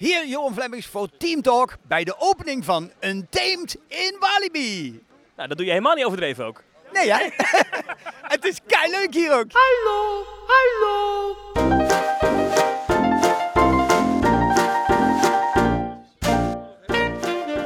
[0.00, 5.02] Hier Johan Flemmings voor Team Talk bij de opening van Untamed in Walibi.
[5.36, 6.62] Nou, dat doe je helemaal niet overdreven ook.
[6.92, 7.28] Nee, hè?
[8.34, 9.46] het is kei leuk hier ook.
[9.52, 11.36] Hallo, hallo.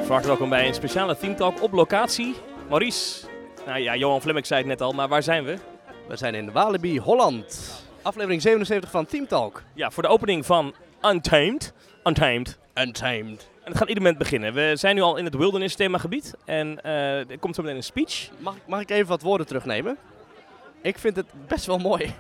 [0.09, 2.35] Harte welkom bij een speciale Team Talk op locatie.
[2.69, 3.27] Maurice,
[3.67, 5.59] nou ja, Johan Flemming zei het net al, maar waar zijn we?
[6.09, 7.73] We zijn in Walibi, Holland.
[8.03, 9.63] Aflevering 77 van Team Talk.
[9.75, 11.73] Ja, voor de opening van Untamed.
[12.05, 12.59] Untamed.
[12.75, 13.49] Untamed.
[13.65, 14.55] En het gaat ieder moment beginnen.
[14.55, 17.83] We zijn nu al in het wilderness themagebied en eh, er komt zo meteen een
[17.83, 18.29] speech.
[18.39, 19.97] Mag, mag ik even wat woorden terugnemen?
[20.83, 22.15] Ik vind het best wel mooi.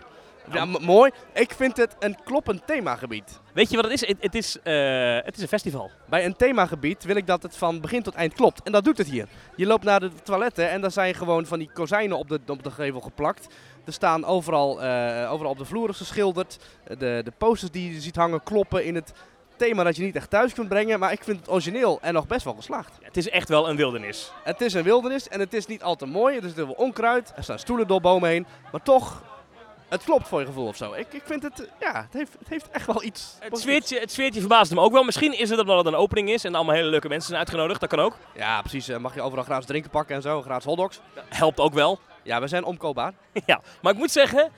[0.52, 1.10] Ja, m- mooi.
[1.32, 3.41] Ik vind het een kloppend themagebied.
[3.52, 4.06] Weet je wat het is?
[4.08, 5.91] Het, het is, eh, het is een festival.
[6.08, 8.62] Bij een themagebied wil ik dat het van begin tot eind klopt.
[8.62, 9.27] En dat doet het hier.
[9.56, 12.62] Je loopt naar de toiletten en daar zijn gewoon van die kozijnen op de, op
[12.62, 13.46] de gevel geplakt.
[13.84, 16.58] Er staan overal, eh, overal op de vloeren geschilderd.
[16.84, 19.12] De, de posters die je ziet hangen kloppen in het
[19.64, 20.98] thema dat je niet echt thuis kunt brengen.
[20.98, 22.98] Maar ik vind het origineel en nog best wel geslaagd.
[23.02, 24.33] Het is echt wel een wildernis.
[24.42, 26.36] Het is een wildernis en het is niet al te mooi.
[26.36, 27.33] Er zit heel veel onkruid.
[27.36, 28.47] Er staan stoelen door bomen heen.
[28.72, 29.22] Maar toch,
[29.88, 30.92] het klopt voor je gevoel of zo.
[30.92, 33.36] Ik, ik vind het, ja, het heeft, het heeft echt wel iets.
[33.41, 35.05] Het sfeertje, het sfeertje verbaasde me ook wel.
[35.05, 37.81] Misschien is het omdat het een opening is en allemaal hele leuke mensen zijn uitgenodigd.
[37.81, 38.16] Dat kan ook.
[38.34, 38.88] Ja, precies.
[38.88, 40.42] Eh, Mag je overal gratis drinken pakken en zo.
[40.42, 41.00] Gratis hotdogs.
[41.28, 41.98] Helpt ook wel.
[42.22, 43.12] Ja, we zijn omkoopbaar.
[43.47, 44.50] ja, maar ik moet zeggen,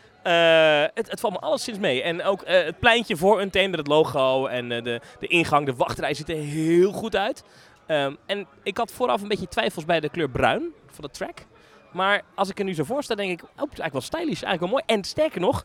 [0.94, 2.02] het, het valt me alleszins mee.
[2.02, 5.66] En ook eh, het pleintje voor een met het logo en eh, de, de ingang,
[5.66, 7.44] de wachtrij ziet er heel goed uit.
[7.86, 11.46] Ehm, en ik had vooraf een beetje twijfels bij de kleur bruin van de track.
[11.92, 14.00] Maar als ik er nu zo voor sta, denk ik, oh, het is eigenlijk wel
[14.00, 14.82] stylish, eigenlijk wel mooi.
[14.86, 15.64] En sterker nog,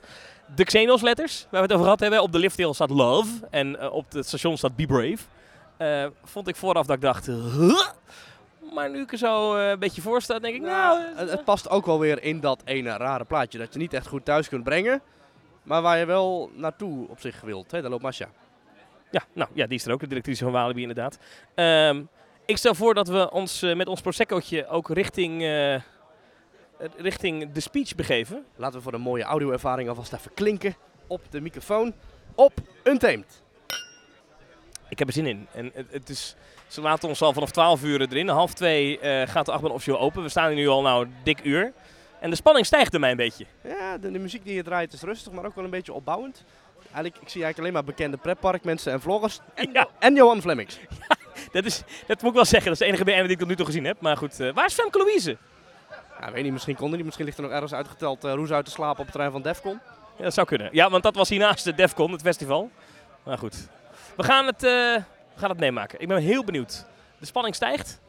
[0.56, 3.80] de Xenos letters, waar we het over gehad hebben, op de lifthill staat Love en
[3.80, 5.18] eh, op het station staat Be Brave.
[5.78, 7.28] Eh, vond ik vooraf dat ik dacht?
[8.74, 11.02] Maar nu ik er zo eh, een beetje voor sta, denk ik, nou...
[11.02, 13.58] eh, Het, het past ook wel weer in dat ene rare plaatje.
[13.58, 15.02] Dat je niet echt goed thuis kunt brengen.
[15.64, 17.72] Maar waar je wel naartoe op zich wilt.
[17.72, 17.82] Hè?
[17.82, 18.30] Daar loopt Masha.
[19.12, 21.18] Ja, nou ja, die is er ook, de directrice van Walibi inderdaad.
[21.56, 22.02] Ehm,
[22.46, 25.82] ik stel voor dat we ons eh, met ons Prosecco'tje ook richting, eh, eh,
[26.98, 28.46] richting de speech begeven.
[28.56, 30.76] Laten we voor een mooie audio-ervaring alvast even klinken
[31.08, 31.94] op de microfoon.
[32.36, 33.44] Op Untamed.
[34.92, 35.48] Ik heb er zin in.
[35.54, 36.36] En het, het is,
[36.68, 38.28] ze laten ons al vanaf 12 uur erin.
[38.28, 40.24] Half twee eh, gaat de achtbaan officieel open.
[40.24, 41.74] We staan hier nu al nou dik uur.
[42.20, 43.46] En de spanning stijgt bij mij een beetje.
[43.64, 46.44] Ja, de, de muziek die je draait is rustig, maar ook wel een beetje opbouwend.
[46.94, 49.40] Eigenlijk, ik zie eigenlijk alleen maar bekende pretparkmensen en vloggers.
[49.54, 49.88] En, Ja.
[50.00, 50.80] en Johan Flemmings.
[51.52, 52.64] Dat, is, dat moet ik wel zeggen.
[52.72, 54.02] Dat is de enige BN die ik tot nu toe gezien heb.
[54.02, 55.38] Maar goed, eh, waar is Femke Louise?
[56.20, 57.06] Ja, weet niet, misschien kon hij niet.
[57.06, 59.42] Misschien ligt er nog ergens uitgeteld eh, roes uit te slapen op het terrein van
[59.42, 59.80] Defcon.
[60.18, 60.70] Ja, dat zou kunnen.
[60.72, 62.70] Ja, want dat was hiernaast de Defcon, het festival.
[63.24, 63.68] Maar goed.
[64.22, 64.72] We gaan het, eh,
[65.34, 66.02] we gaan het meemaken.
[66.02, 66.86] Ik ben heel benieuwd.
[67.20, 68.02] De spanning stijgt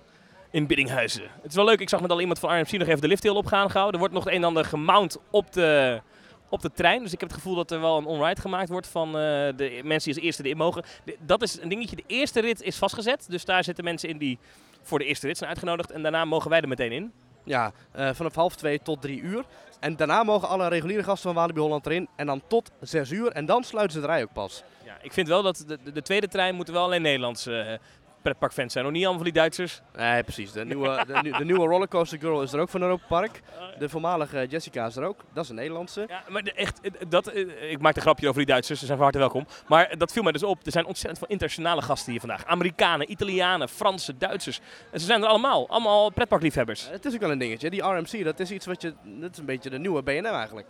[0.51, 1.23] in Biddinghuizen.
[1.43, 3.31] Het is wel leuk, ik zag met al iemand van RMC nog even de lifthill
[3.31, 3.91] opgaan gauw.
[3.91, 6.01] Er wordt nog het een en ander gemount op de,
[6.49, 7.03] op de trein.
[7.03, 9.13] Dus ik heb het gevoel dat er wel een on-ride gemaakt wordt van eh,
[9.57, 10.85] de mensen die als eerste erin mogen.
[11.19, 11.97] Dat is een dingetje.
[11.97, 13.27] De eerste rit is vastgezet.
[13.29, 14.39] Dus daar zitten mensen in die
[14.83, 15.91] voor de eerste rit zijn uitgenodigd.
[15.91, 17.13] En daarna mogen wij er meteen in.
[17.45, 19.45] Ja, eh, vanaf half twee tot drie uur.
[19.81, 22.09] En daarna mogen alle reguliere gasten van Walibi Holland erin.
[22.17, 23.33] En dan tot zes uur.
[23.33, 24.63] En dan sluiten ze de rij ook pas.
[24.85, 27.79] Ja, ik vind wel dat de, de, de tweede trein moeten wel alleen Nederlandse eh,
[28.23, 28.85] pretparkfans zijn.
[28.85, 29.81] Nog niet allemaal van die Duitsers.
[29.97, 30.53] Nee, precies.
[30.53, 33.41] De nieuwe, de, de nieuwe Rollercoaster Girl is er ook van Europa Park.
[33.79, 35.25] De voormalige Jessica is er ook.
[35.33, 36.05] Dat is een Nederlandse.
[36.09, 38.85] Ja, maar de- echt, eh, dat, eh, ik maak een grapje over die Duitsers, ze
[38.85, 39.47] zijn van harte welkom.
[39.69, 40.67] Maar dat viel mij dus op.
[40.67, 42.45] Er zijn ontzettend veel internationale gasten hier vandaag.
[42.47, 44.61] Amerikanen, Italianen, Fransen, Duitsers.
[44.91, 45.69] En ze zijn er allemaal.
[45.69, 46.89] Allemaal pretparkliefhebbers.
[46.91, 47.71] Het is ook wel een dingetje.
[47.71, 48.95] Die RMC, dat is iets wat je...
[49.05, 50.69] Dat is een beetje de nieuwe BNM eigenlijk.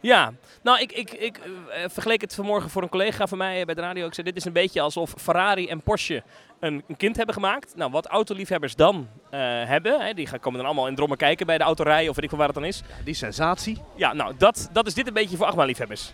[0.00, 3.74] Ja, nou, ik, ik, ik eh, vergeleek het vanmorgen voor een collega van mij bij
[3.74, 4.06] de radio.
[4.06, 6.22] Ik zei, dit is een beetje alsof Ferrari en Porsche
[6.60, 7.72] een, een kind hebben gemaakt.
[7.76, 11.46] Nou, wat autoliefhebbers dan eh, hebben, hè, die gaan, komen dan allemaal in drommen kijken
[11.46, 12.82] bij de autorij of weet ik veel waar het dan is.
[13.04, 13.82] Die sensatie.
[13.94, 16.12] Ja, nou, dat, dat is dit een beetje voor achtbaanliefhebbers.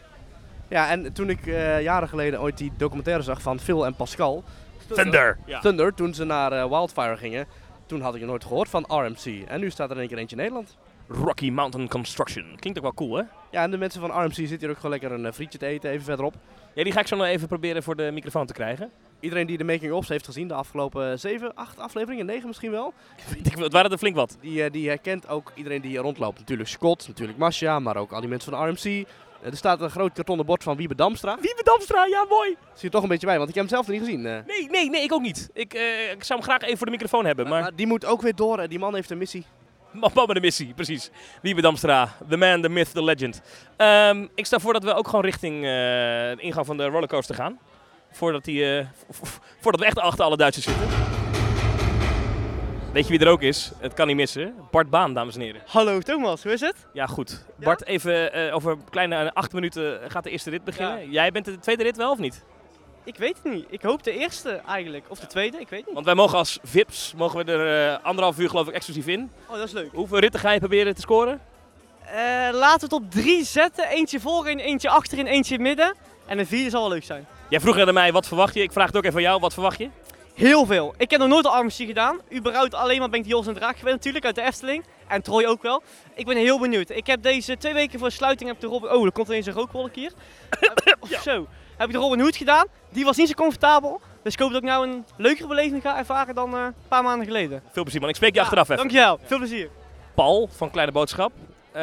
[0.68, 4.44] Ja, en toen ik eh, jaren geleden ooit die documentaire zag van Phil en Pascal...
[4.86, 5.38] Thunder.
[5.46, 5.60] Ja.
[5.60, 7.46] Thunder, toen ze naar eh, Wildfire gingen...
[7.86, 9.48] Toen had ik nog nooit gehoord van RMC.
[9.48, 10.76] En nu staat er in één keer eentje in Nederland.
[11.08, 12.56] Rocky Mountain Construction.
[12.58, 13.22] Klinkt ook wel cool, hè?
[13.50, 15.66] Ja, en de mensen van RMC zitten hier ook gewoon lekker een eh, frietje te
[15.66, 16.34] eten, even verderop.
[16.74, 18.90] Ja, die ga ik zo nog even proberen voor de microfoon te krijgen.
[19.20, 22.92] Iedereen die de making-ofs heeft gezien de afgelopen 7, 8 afleveringen, 9 misschien wel.
[23.58, 24.36] Het waren er flink wat.
[24.40, 26.38] Die, eh, die herkent ook iedereen die hier rondloopt.
[26.38, 28.84] Natuurlijk Scott, natuurlijk Masha, maar ook al die mensen van RMC.
[28.84, 31.34] Eh, Er staat een groot kartonnen bord van Wiebe Damstra.
[31.40, 32.48] Wiebe Damstra, ja mooi.
[32.48, 34.22] Zie je toch een beetje bij, want ik heb hem zelf nog niet gezien.
[34.22, 35.50] Nee, nee, nee, ik ook niet.
[35.52, 35.74] Ik,
[36.14, 37.62] ik zou hem graag even voor de microfoon hebben, maar, maar...
[37.62, 38.68] maar die moet ook weer door.
[38.68, 39.44] Die man heeft een missie.
[40.00, 41.10] Man met de missie, precies.
[41.42, 43.42] Wiebe Damstra, the man, the myth, the legend.
[43.76, 47.34] Ehm, ik stel voor dat we ook gewoon richting eh, de ingang van de rollercoaster
[47.34, 47.58] gaan.
[48.10, 50.88] Voordat, die, eh, vo- vo- voordat we echt achter alle Duitsers zitten.
[52.92, 53.72] Weet je wie er ook is?
[53.78, 54.54] Het kan niet missen.
[54.70, 55.60] Bart Baan, dames en heren.
[55.66, 56.74] Hallo Thomas, hoe is het?
[56.92, 57.44] Ja, goed.
[57.58, 61.10] Bart, even eh, over een kleine acht minuten gaat de eerste rit beginnen.
[61.10, 62.44] Jij bent de tweede rit wel of niet?
[63.04, 63.66] Ik weet het niet.
[63.68, 65.04] Ik hoop de eerste eigenlijk.
[65.08, 65.94] Of de tweede, ik weet niet.
[65.94, 69.30] Want wij mogen als VIPs mogen we er eh, anderhalf uur geloof ik exclusief in.
[69.46, 69.90] Oh, dat is leuk.
[69.92, 71.40] Hoeveel ritten ga je proberen te scoren?
[72.04, 72.14] Eh,
[72.52, 73.88] laten we het op drie zetten.
[73.88, 75.94] Eentje voorin, eentje achterin, eentje in het midden.
[76.26, 77.26] En een vierde zal wel leuk zijn.
[77.48, 78.62] Jij vroeg net aan mij, wat verwacht je?
[78.62, 79.90] Ik vraag het ook even aan jou, wat verwacht je?
[80.34, 80.94] Heel veel.
[80.96, 82.20] Ik heb nog nooit een RMC gedaan.
[82.32, 84.84] Überhaupt alleen maar ben ik Jos en Draak geweest natuurlijk, uit de Efteling.
[85.08, 85.82] En Troy ook wel.
[86.14, 86.90] Ik ben heel benieuwd.
[86.90, 88.90] Ik heb deze twee weken voor sluiting heb de Robin...
[88.90, 90.12] Oh, er komt ineens een rookwolk hier.
[91.00, 91.46] of zo.
[91.76, 92.66] Heb ik de Robin Hood gedaan.
[92.90, 94.00] Die was niet zo comfortabel.
[94.22, 97.02] Dus ik hoop dat ik nou een leukere beleving ga ervaren dan eh, een paar
[97.02, 97.62] maanden geleden.
[97.72, 98.76] Veel plezier man, ik spreek je achteraf even.
[98.76, 99.18] Dankjewel.
[99.24, 99.68] Veel plezier.
[100.14, 101.32] Paul van Kleine Boodschap.
[101.72, 101.82] Eh,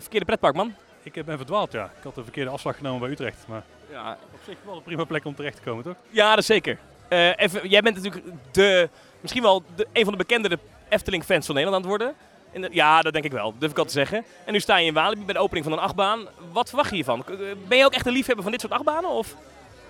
[0.00, 0.74] verkeerde pretpark man.
[1.02, 1.84] Ik eh, ben verdwaald, ja.
[1.84, 3.44] Ik had de verkeerde afslag genomen bij Utrecht.
[3.48, 5.94] Maar Ja, op zich wel een prima plek om terecht te komen, toch?
[6.10, 6.78] Ja, dat is zeker.
[7.08, 8.88] Eh, even, jij bent natuurlijk de,
[9.20, 10.58] misschien wel de, een van de bekendere
[10.88, 12.16] Efteling-fans van Nederland aan het worden.
[12.52, 14.24] De- ja, dat denk ik wel, durf ik al te zeggen.
[14.44, 16.26] En nu sta je in Walibi bij de opening van een achtbaan.
[16.52, 17.24] Wat verwacht je hiervan?
[17.28, 17.36] Eh,
[17.68, 19.10] Ben je ook echt een liefhebber van dit soort achtbanen?
[19.10, 19.34] Of?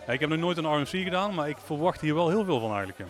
[0.07, 2.61] Ja, ik heb nog nooit een RMC gedaan, maar ik verwacht hier wel heel veel
[2.61, 2.99] van eigenlijk.
[2.99, 3.05] ja.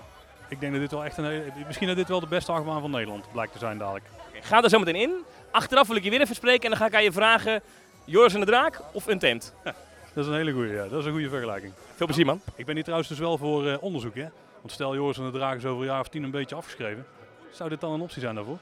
[0.48, 2.90] Ik denk dat dit wel echt een, misschien dat dit wel de beste achtbaan van
[2.90, 4.04] Nederland blijkt te zijn dadelijk.
[4.40, 5.12] Ga er zo meteen in.
[5.50, 7.62] Achteraf wil ik je weer even spreken en dan ga ik aan je vragen...
[8.04, 9.52] Joris en de Draak of Untamed?
[10.14, 10.88] Dat is een hele goede, ja.
[10.88, 11.72] Dat is een goede vergelijking.
[11.96, 12.40] Veel plezier man.
[12.54, 14.26] Ik ben hier trouwens dus wel voor eh, onderzoek, hè.
[14.60, 17.06] Want stel Joris en de Draak is over een jaar of tien een beetje afgeschreven.
[17.50, 18.58] Zou dit dan een optie zijn daarvoor?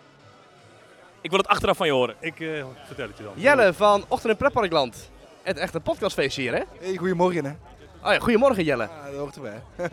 [1.28, 2.14] Ik wil het achteraf van je horen.
[2.20, 3.32] Ik eh, vertel het je dan.
[3.36, 5.10] Jelle van Ochtend in Pretparkland.
[5.42, 6.62] Het echt een podcastfeestje hier, hè?
[6.80, 7.50] Hey, goedemorgen hè.
[8.04, 8.82] Oh ja, goedemorgen Jelle.
[8.82, 9.62] Ja, dat hoort erbij.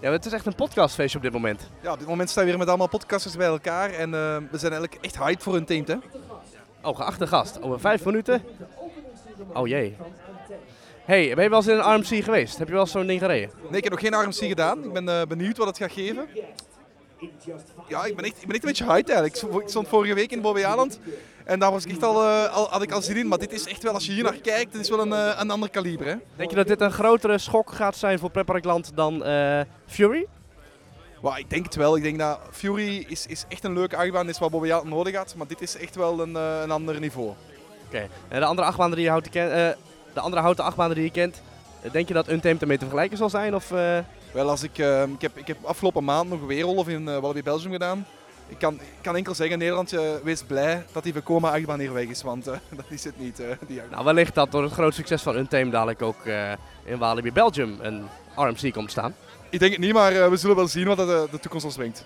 [0.00, 1.70] Ja, het is echt een podcastfeestje op dit moment.
[1.80, 4.58] Ja, op dit moment staan we weer met allemaal podcasters bij elkaar en eh, we
[4.58, 5.96] zijn eigenlijk echt hyped voor hun team hè.
[6.82, 7.62] Oh, geachte gast.
[7.62, 8.42] Over vijf minuten.
[9.52, 9.96] Oh jee.
[11.04, 12.58] Hey, ben je wel eens in een RMC geweest?
[12.58, 13.50] Heb je wel eens zo'n ding gereden?
[13.68, 14.84] Nee, ik heb nog geen RMC gedaan.
[14.84, 16.28] Ik ben eh, benieuwd wat het gaat geven.
[17.88, 19.62] Ja, ik ben echt, ik ben echt een beetje hyped eigenlijk.
[19.62, 20.98] Ik stond- vorige week in Bobbejaanland
[21.44, 23.28] en daar was ik echt al, eh, al, had ik al zin in.
[23.28, 25.38] Maar dit is echt wel, als je hier naar kijkt, dit is wel een, eh,
[25.40, 26.14] een ander kaliber hè.
[26.36, 30.26] Denk je dat dit een grotere schok gaat zijn voor Pretparkland dan eh, Fury?
[31.22, 31.96] Maar ik denk het wel.
[31.96, 35.34] Ik denk dat Fury is, is echt een leuke achtbaan, is wat Bobbejaanland nodig had.
[35.36, 37.32] Maar dit is echt wel een, eh, een ander niveau.
[37.86, 38.08] Oké.
[38.28, 39.32] En de andere achtbanen die je houdt, eh,
[40.14, 41.42] de andere houten achtbanen die je kent,
[41.92, 43.54] denk je dat Untamed ermee te vergelijken zal zijn?
[43.54, 43.98] Of, eh,
[44.32, 47.18] Wel, als ik, eh, ik, heb, ik heb afgelopen maand nog een weerrolf in uh,
[47.18, 48.06] Walibi Belgium gedaan.
[48.48, 51.92] Ik kan, ik kan enkel zeggen, Nederland, eh, wees blij dat die Vekoma achtbaan hier
[51.92, 53.40] weg is, want eh, dat is het niet.
[53.40, 53.90] eh, die achtbaan.
[53.90, 56.52] Nou, wellicht dat door het groot succes van Untamed dadelijk ook eh,
[56.84, 58.06] in Walibi Belgium een
[58.36, 59.14] RMC komt staan.
[59.50, 61.76] Ik denk het niet, maar eh, we zullen wel zien wat de, de toekomst ons
[61.76, 62.04] brengt.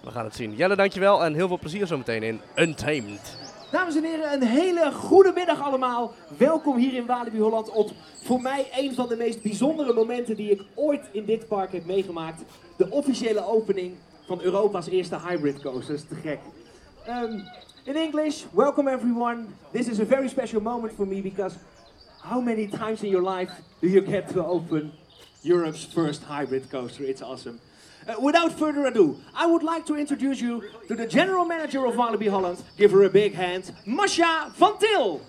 [0.00, 0.54] We gaan het zien.
[0.56, 3.36] Jelle, dankjewel en heel veel plezier zometeen in Untamed.
[3.74, 6.14] Dames en heren, een hele goede middag allemaal.
[6.36, 7.90] Welkom hier in Walibi Holland op
[8.22, 11.84] voor mij een van de meest bijzondere momenten die ik ooit in dit park heb
[11.84, 12.42] meegemaakt.
[12.76, 13.94] De officiële opening
[14.26, 15.94] van Europa's eerste hybrid coaster.
[15.94, 16.38] Is te gek.
[17.08, 17.42] Um,
[17.84, 19.44] in English, welcome everyone.
[19.70, 21.56] This is a very special moment for me because
[22.20, 24.92] how many times in your life do you get to open
[25.42, 27.08] Europe's first hybrid coaster?
[27.08, 27.58] It's awesome.
[28.06, 31.94] Uh, without further ado, I would like to introduce you to the general manager of
[31.94, 32.62] Walibi Holland.
[32.76, 35.20] Give her a big hand, Masha van Til.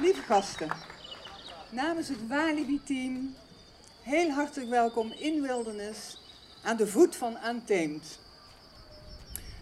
[0.00, 0.68] Lieve gasten,
[1.70, 3.34] namens het Walibi-team
[4.02, 6.18] heel hartelijk welkom in Wilderness
[6.62, 8.18] aan de voet van Untamed.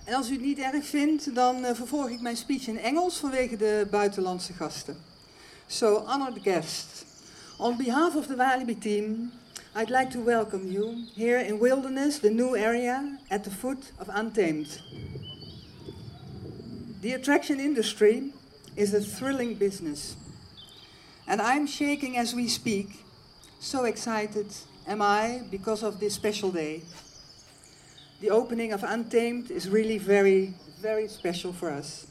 [0.04, 3.16] En als u het niet erg vindt, dan uh, vervolg ik mijn speech in Engels
[3.16, 4.96] vanwege de buitenlandse gasten.
[5.66, 7.04] So, honored guests,
[7.60, 9.32] on behalf of the Walibi team,
[9.74, 14.08] I'd like to welcome you here in Wilderness, the new area at the foot of
[14.12, 14.80] Untamed.
[17.00, 18.32] The attraction industry
[18.76, 20.16] is a thrilling business.
[21.26, 23.04] And I'm shaking as we speak.
[23.60, 24.46] So excited
[24.86, 26.82] am I because of this special day.
[28.20, 32.07] The opening of Untamed is really very, very special for us.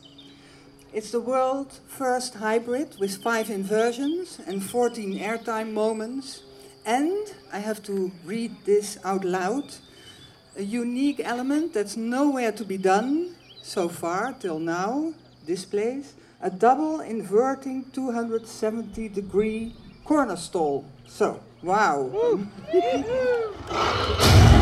[0.98, 6.42] It's the world's first hybrid with five inversions and 14 airtime moments.
[6.88, 9.76] And I have to read this out loud.
[10.58, 15.14] A unique element that's nowhere to be done so far till now,
[15.46, 20.84] this place a double inverting 270 degree corner stall.
[21.06, 22.10] So, wow.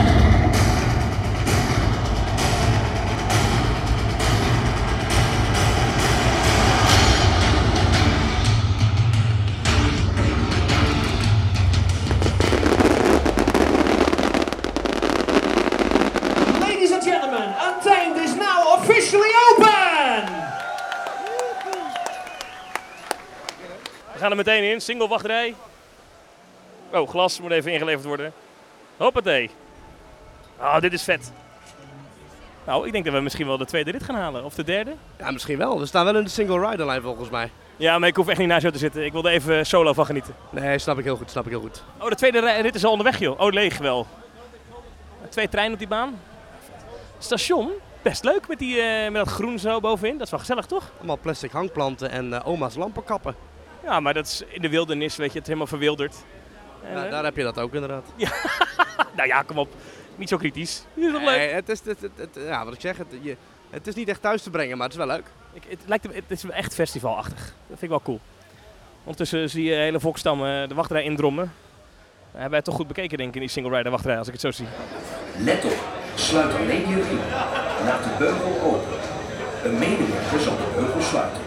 [24.38, 25.56] er meteen in, single wachtrij.
[26.94, 28.34] Oh, glas moet even ingeleverd worden.
[28.98, 29.50] Hoppatee.
[30.58, 31.32] Ah, dit is vet.
[32.66, 34.44] Nou, ik denk dat we misschien wel de tweede rit gaan halen.
[34.44, 34.94] Of de derde.
[35.20, 35.80] Ja, misschien wel.
[35.80, 37.50] We staan wel in de single rider line volgens mij.
[37.78, 39.06] Ja, maar ik hoef echt niet naast jou te zitten.
[39.06, 40.36] Ik wilde even solo van genieten.
[40.50, 41.84] Nee, snap ik heel goed, snap ik heel goed.
[42.00, 43.40] Oh, de tweede ri- rit is al onderweg, joh.
[43.40, 44.08] Oh, leeg wel.
[45.30, 46.20] Twee treinen op die baan.
[47.18, 50.14] Station, best leuk met, die, eh, met dat groen zo bovenin.
[50.14, 50.92] Dat is wel gezellig, toch?
[50.98, 53.36] Allemaal plastic hangplanten en eh, oma's lampenkappen.
[53.86, 56.16] Ja, maar dat is in de wildernis, weet je, het helemaal verwilderd.
[56.94, 58.06] Ja, eh, daar heb je dat ook inderdaad.
[59.18, 59.70] nou ja, kom op.
[60.16, 60.84] Niet zo kritisch.
[60.94, 61.22] Is leuk?
[61.22, 63.36] Nee, het is, het, het, het- ja, wat ik zeg, het, je,
[63.70, 65.26] het is niet echt thuis te brengen, maar het is wel leuk.
[65.54, 67.40] Ik, het, lijkt, het is echt festivalachtig.
[67.46, 68.20] Dat vind ik wel cool.
[69.04, 71.54] Ondertussen zie je hele volkstammen de wachtrij indrommen.
[72.32, 74.34] We hebben het toch goed bekeken, denk ik, in die single rider wachtrij, als ik
[74.34, 74.66] het zo zie.
[75.38, 75.78] Let op,
[76.16, 77.20] sluit alleen je riem.
[77.86, 78.98] Laat de beugel open.
[79.64, 81.42] Een medewerker zal de beugel sluiten.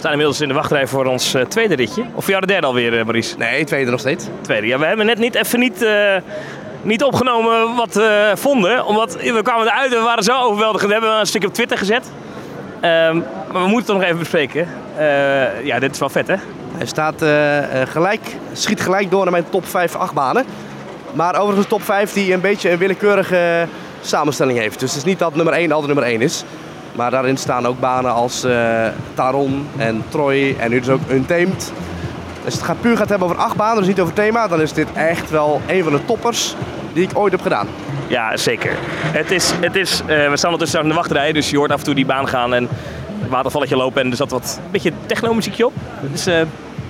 [0.00, 2.02] Staan inmiddels in de wachtrij voor ons eh, tweede ritje.
[2.14, 3.36] Of voor jou de derde alweer, Maurice?
[3.38, 4.24] Nee, tweede nog steeds.
[4.40, 4.66] Tweede.
[4.66, 6.16] Ja, we hebben net niet, even niet, eh,
[6.82, 8.86] niet opgenomen wat we vonden.
[8.86, 10.86] Omdat we kwamen eruit en we waren zo overweldigend.
[10.86, 12.10] We hebben een stukje op Twitter gezet.
[12.80, 13.16] Ehm,
[13.52, 14.68] maar we moeten het nog even bespreken.
[15.62, 16.34] Ja, dit is wel vet, hè?
[16.76, 17.24] Hij staat
[17.88, 18.20] gelijk,
[18.52, 20.44] schiet gelijk door naar mijn top 5 achtbanen.
[21.12, 23.66] Maar overigens een top 5 die een beetje een willekeurige
[24.00, 24.80] samenstelling heeft.
[24.80, 26.44] Dus het is niet dat nummer 1 altijd nummer 1 is.
[26.92, 31.72] Maar daarin staan ook banen als eh, Taron en Troy en nu dus ook Untamed.
[32.44, 34.72] Als het gaat puur gaat hebben over acht banen, dus niet over thema, dan is
[34.72, 36.54] dit echt wel een van de toppers
[36.92, 37.68] die ik ooit heb gedaan.
[38.06, 38.72] Ja, zeker.
[39.02, 41.78] Het is, het is, eh, we staan ondertussen in de wachtrij, dus je hoort af
[41.78, 42.68] en toe die baan gaan en
[43.20, 44.02] het watervalletje lopen.
[44.02, 45.72] En er zat wat een beetje techno-muziekje op.
[46.00, 46.40] Dus eh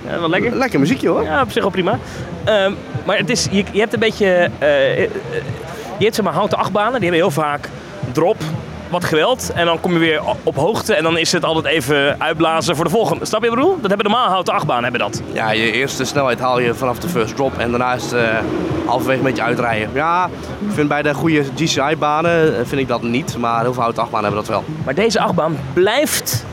[0.09, 0.55] ja, wel lekker.
[0.55, 1.23] Lekker muziekje hoor.
[1.23, 1.99] Ja, op zich wel prima.
[2.43, 2.73] Ehm,
[3.05, 4.49] maar het is, je, je hebt een beetje.
[5.97, 7.69] je hebt zeg maar houten achtbanen, die hebben heel vaak
[8.11, 8.37] drop,
[8.91, 9.51] wat geweld.
[9.55, 12.85] En dan kom je weer op hoogte en dan is het altijd even uitblazen voor
[12.85, 13.25] de volgende.
[13.25, 13.81] Snap je wat ik bedoel?
[13.81, 15.21] Dat hebben normaal houten achtbanen hebben dat.
[15.33, 18.37] Ja, je eerste snelheid haal je vanaf de first drop en daarna is het eh,
[18.85, 19.89] halverwege een beetje uitrijden.
[19.93, 20.29] Ja,
[20.67, 24.03] ik vind bij de goede GCI-banen eh, vind ik dat niet, maar heel veel houten
[24.03, 24.63] achtbanen hebben dat wel.
[24.85, 26.45] Maar deze achtbaan blijft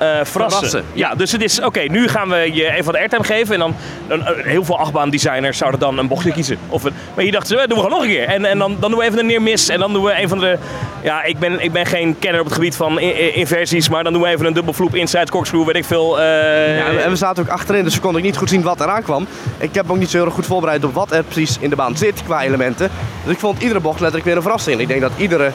[0.00, 0.32] verrassen.
[0.50, 3.54] Verrassen, Ja, dus het is, oké, nu gaan we je even wat airtime geven.
[3.54, 3.74] En dan,
[4.08, 6.58] dan eh, heel veel achtbaandesigners zouden dan een bochtje kiezen.
[6.68, 8.24] Of een, maar hier dachten ze, eh, doen we gewoon nog een keer.
[8.28, 9.68] En, en dan, dan doen we even een neer mis.
[9.68, 10.58] En dan doen we een van de,
[11.02, 13.88] ja, ik ben, ik ben geen kenner op het gebied van inversies.
[13.88, 16.20] Maar dan doen we even een dubbel vloep inside corkscrew, weet ik veel.
[16.20, 18.80] eh, Ja, en we zaten ook achterin, dus we konden ook niet goed zien wat
[18.80, 19.26] eraan kwam.
[19.58, 21.96] Ik heb ook niet zo heel goed voorbereid op wat er precies in de baan
[21.96, 22.90] zit qua elementen.
[23.24, 24.80] Dus ik vond iedere bocht letterlijk weer een verrassing.
[24.80, 25.50] Ik denk dat iedere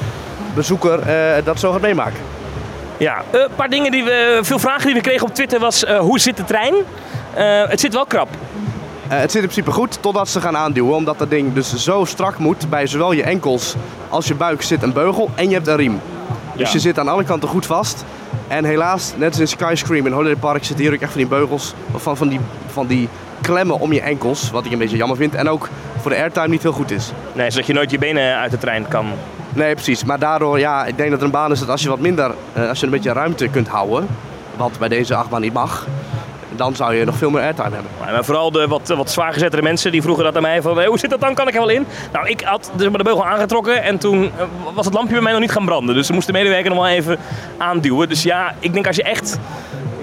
[0.56, 2.20] bezoeker eh, dat zo gaat meemaken.
[2.98, 5.84] Ja, eh, een paar dingen die we, veel vragen die we kregen op Twitter was,
[5.86, 6.74] eh, hoe zit de trein?
[7.34, 8.28] Eh, het zit wel krap.
[9.08, 12.06] Eh, het zit in principe goed totdat ze gaan aanduwen, omdat dat ding dus zo
[12.06, 12.70] strak moet.
[12.70, 13.76] Bij zowel je enkels
[14.10, 16.02] als je buik zit een beugel en je hebt een riem.
[16.54, 16.74] Dus Ja.
[16.74, 18.04] je zit aan alle kanten goed vast.
[18.48, 21.30] En helaas, net als in Skyscream in Holiday Park zitten hier ook echt van die
[21.30, 23.10] beugels, of van, van, die, van die
[23.42, 24.52] klemmen om je enkels.
[24.52, 25.36] Wat ik een beetje jammer vind.
[25.36, 25.70] En ook
[26.02, 27.12] voor de airtime niet heel goed is.
[27.34, 29.06] Nee, zodat je nooit je benen uit de trein kan.
[29.56, 30.04] Nee, precies.
[30.04, 32.32] Maar daardoor, ja, ik denk dat er een baan is dat als je wat minder,
[32.54, 34.08] eh, als je een beetje ruimte kunt houden,
[34.58, 35.88] wat bij deze achtbaan niet mag,
[36.56, 37.92] dan zou je nog veel meer airtime hebben.
[38.00, 40.86] Maar vooral de wat, wat zwaar gezettere mensen die vroegen dat aan mij van "Hey,
[40.86, 41.86] hoe zit dat dan, kan ik er wel in?
[42.12, 45.32] Nou, ik had dus de beugel aangetrokken en toen eh, was het lampje bij mij
[45.32, 45.96] nog niet gaan branden.
[45.96, 47.18] Dus ze moest de medewerker nog wel even
[47.58, 48.10] aanduwen.
[48.10, 49.40] Dus ja, ik denk als je echt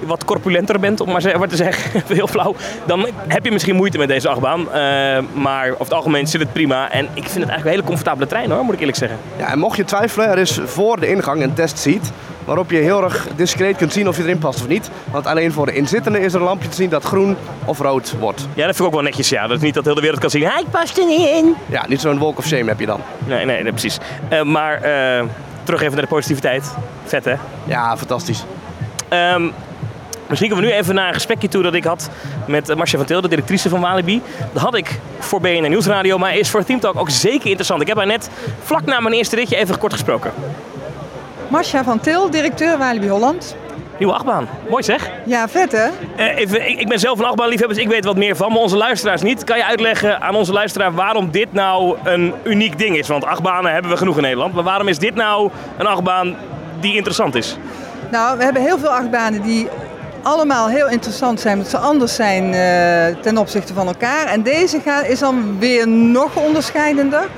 [0.07, 2.55] wat corpulenter bent, om maar te zeggen, heel flauw,
[2.87, 4.73] dan heb je misschien moeite met deze achtbaan.
[4.73, 6.91] Eh, maar over het algemeen zit het prima.
[6.91, 9.19] En ik vind het eigenlijk een hele comfortabele trein hoor, moet ik eerlijk zeggen.
[9.37, 12.13] Ja, en mocht je twijfelen, er is voor de ingang een testseat.
[12.45, 14.91] Waarop je heel erg discreet kunt zien of je erin past of niet.
[15.11, 18.15] Want alleen voor de inzittende is er een lampje te zien dat groen of rood
[18.19, 18.41] wordt.
[18.55, 19.47] Ja, dat vind ik ook wel netjes, ja.
[19.47, 21.55] Dat is niet dat heel de wereld kan zien, hij past er niet in.
[21.67, 23.01] Ja, niet zo'n walk of shame heb je dan.
[23.27, 23.99] Nee, nee, nee precies.
[24.29, 25.25] Eh, maar eh,
[25.63, 26.75] terug even naar de positiviteit.
[27.05, 27.35] Vet hè?
[27.65, 28.45] Ja, fantastisch.
[29.09, 29.49] Ehm,
[30.33, 32.11] misschien kunnen we nu even naar een gesprekje toe dat ik had
[32.47, 34.23] met eh, Marcia van Til, de directrice van Walibi.
[34.53, 37.81] Dat had ik voor BNN Nieuwsradio, maar is voor Team Talk ook zeker interessant.
[37.81, 38.31] Ik heb haar net
[38.63, 40.33] vlak na mijn eerste ritje even kort gesproken.
[41.49, 43.57] Marcia van Til, directeur Walibi Holland.
[43.99, 44.49] Nieuwe achtbaan.
[44.69, 45.11] Mooi zeg.
[45.25, 45.89] Ja, vet hè?
[46.17, 48.61] Eh, even, ik, ik ben zelf een achtbaanliefhebber, dus ik weet wat meer van, maar
[48.61, 49.45] onze luisteraars niet.
[49.45, 53.09] Kan je uitleggen aan onze luisteraar waarom dit nou een uniek ding is?
[53.09, 54.55] Want achtbanen hebben we genoeg in Nederland.
[54.55, 56.37] Maar waarom is dit nou een achtbaan
[56.81, 57.57] die interessant is?
[58.11, 59.69] Nou, we hebben heel veel achtbanen die
[60.23, 64.27] allemaal heel interessant zijn, omdat ze anders zijn eh, ten opzichte van elkaar.
[64.27, 67.29] En deze ga- is dan weer nog onderscheidender,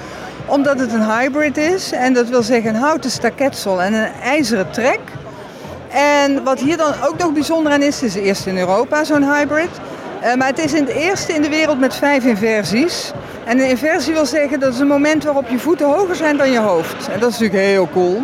[0.47, 1.93] omdat het een hybrid is.
[1.93, 5.01] En dat wil zeggen een houten staketsel en een ijzeren trek.
[5.89, 9.05] En wat hier dan ook nog bijzonder aan is, het is de eerste in Europa,
[9.05, 9.69] zo'n hybrid.
[10.21, 13.13] Eh, maar het is de eerste in de wereld met vijf inversies.
[13.45, 16.51] En een inversie wil zeggen dat is een moment waarop je voeten hoger zijn dan
[16.51, 17.09] je hoofd.
[17.09, 18.23] En dat is natuurlijk heel cool.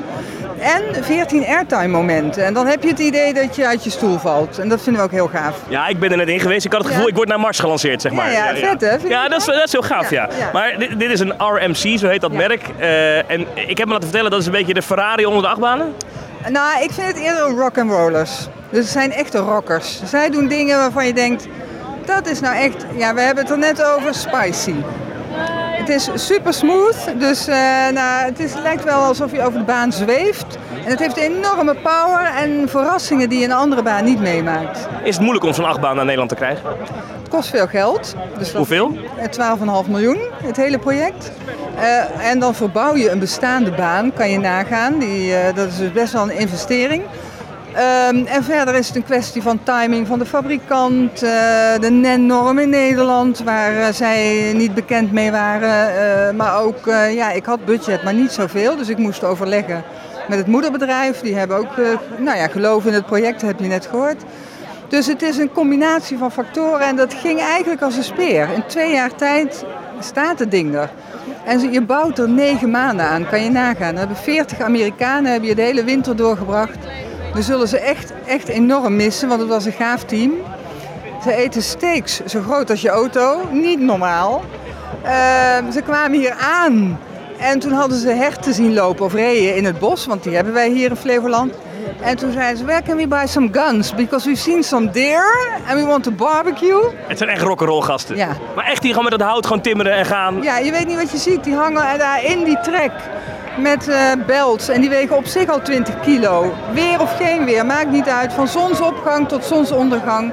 [0.60, 2.44] En 14 airtime momenten.
[2.44, 4.58] En dan heb je het idee dat je uit je stoel valt.
[4.58, 5.56] En dat vinden we ook heel gaaf.
[5.68, 6.64] Ja, ik ben er net in geweest.
[6.64, 8.32] Ik had het gevoel, ik word naar Mars gelanceerd, zeg maar.
[8.32, 9.08] Ja, ja, vet, hè?
[9.08, 10.28] Ja, dat is, dat is heel gaaf, ja.
[10.52, 12.62] Maar dit, dit is een RMC, zo heet dat merk.
[12.78, 15.48] Eh, en ik heb me laten vertellen, dat is een beetje de Ferrari onder de
[15.48, 15.94] achtbanen.
[16.48, 18.48] Nou, ik vind het eerder een rock'n'rollers.
[18.70, 20.02] Dus het zijn echte rockers.
[20.04, 21.46] Zij doen dingen waarvan je denkt,
[22.04, 22.86] dat is nou echt...
[22.96, 24.74] Ja, we hebben het er net over, spicy.
[25.80, 27.56] Het is super smooth, dus eh,
[27.92, 30.58] nou, het is, lijkt wel alsof je over de baan zweeft.
[30.84, 34.88] En het heeft enorme power en verrassingen die je in een andere baan niet meemaakt.
[35.02, 36.64] Is het moeilijk om zo'n achtbaan naar Nederland te krijgen?
[37.20, 38.14] Het kost veel geld.
[38.38, 38.98] Dus Hoeveel?
[39.18, 39.28] Eh,
[39.84, 41.32] 12,5 miljoen, het hele project.
[41.76, 44.98] Eh, en dan verbouw je een bestaande baan, kan je nagaan.
[44.98, 47.02] Die, eh, dat is dus best wel een investering.
[47.74, 51.30] Ehm, en verder is het een kwestie van timing van de fabrikant, eh,
[51.80, 55.96] de NEN-norm in Nederland, waar eh, zij niet bekend mee waren.
[55.96, 59.82] Eh, maar ook, ja, ik had budget, maar niet zoveel, dus ik moest overleggen
[60.28, 61.20] met het moederbedrijf.
[61.20, 61.76] Die hebben ook,
[62.18, 64.22] nou ja, geloof in het project, heb je net gehoord.
[64.88, 68.48] Dus het is een combinatie van factoren en dat ging eigenlijk als een speer.
[68.54, 69.64] In twee jaar tijd
[70.00, 70.90] staat het ding er.
[71.44, 73.88] En je bouwt er negen maanden aan, kan je nagaan.
[73.88, 76.78] Dan hebben 40 Amerikanen hebben je de hele winter doorgebracht.
[77.34, 80.32] We zullen ze echt, echt enorm missen, want het was een gaaf team.
[81.22, 84.44] Ze eten steaks zo groot als je auto, niet normaal.
[85.02, 86.98] Ehm, ze kwamen hier aan
[87.38, 90.52] en toen hadden ze herten zien lopen of reeën in het bos, want die hebben
[90.52, 91.54] wij hier in Flevoland.
[92.00, 93.94] En toen zeiden ze, where can we buy some guns?
[93.94, 96.82] Because we've seen some deer and we want to barbecue.
[97.06, 98.16] Het zijn echt rock'n'roll gasten.
[98.16, 98.36] Ja.
[98.54, 100.42] Maar echt die gewoon met het hout gewoon timmeren en gaan.
[100.42, 101.44] Ja, je weet niet wat je ziet.
[101.44, 102.92] Die hangen daar in die trek
[103.58, 106.52] met eh belts en die wegen op zich al 20 kilo.
[106.72, 108.32] Weer of geen weer, maakt niet uit.
[108.32, 110.32] Van zonsopgang tot zonsondergang.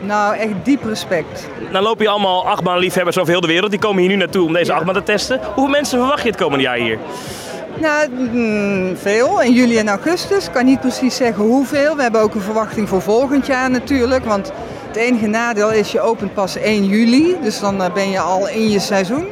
[0.00, 1.48] Nou, echt diep respect.
[1.72, 3.70] Dan lopen je allemaal achtbaanliefhebbers over heel de wereld.
[3.70, 5.40] Die komen hier nu naartoe om deze achtbaan te testen.
[5.44, 6.98] Hoeveel mensen verwacht je het komende jaar hier?
[7.80, 9.40] Nou, mm, veel.
[9.40, 10.46] In juli en augustus.
[10.46, 11.96] Ik kan niet precies zeggen hoeveel.
[11.96, 14.24] We hebben ook een verwachting voor volgend jaar natuurlijk.
[14.24, 14.52] Want
[14.86, 17.36] het enige nadeel is je opent pas 1 juli.
[17.42, 19.26] Dus dan eh, ben je al in je seizoen.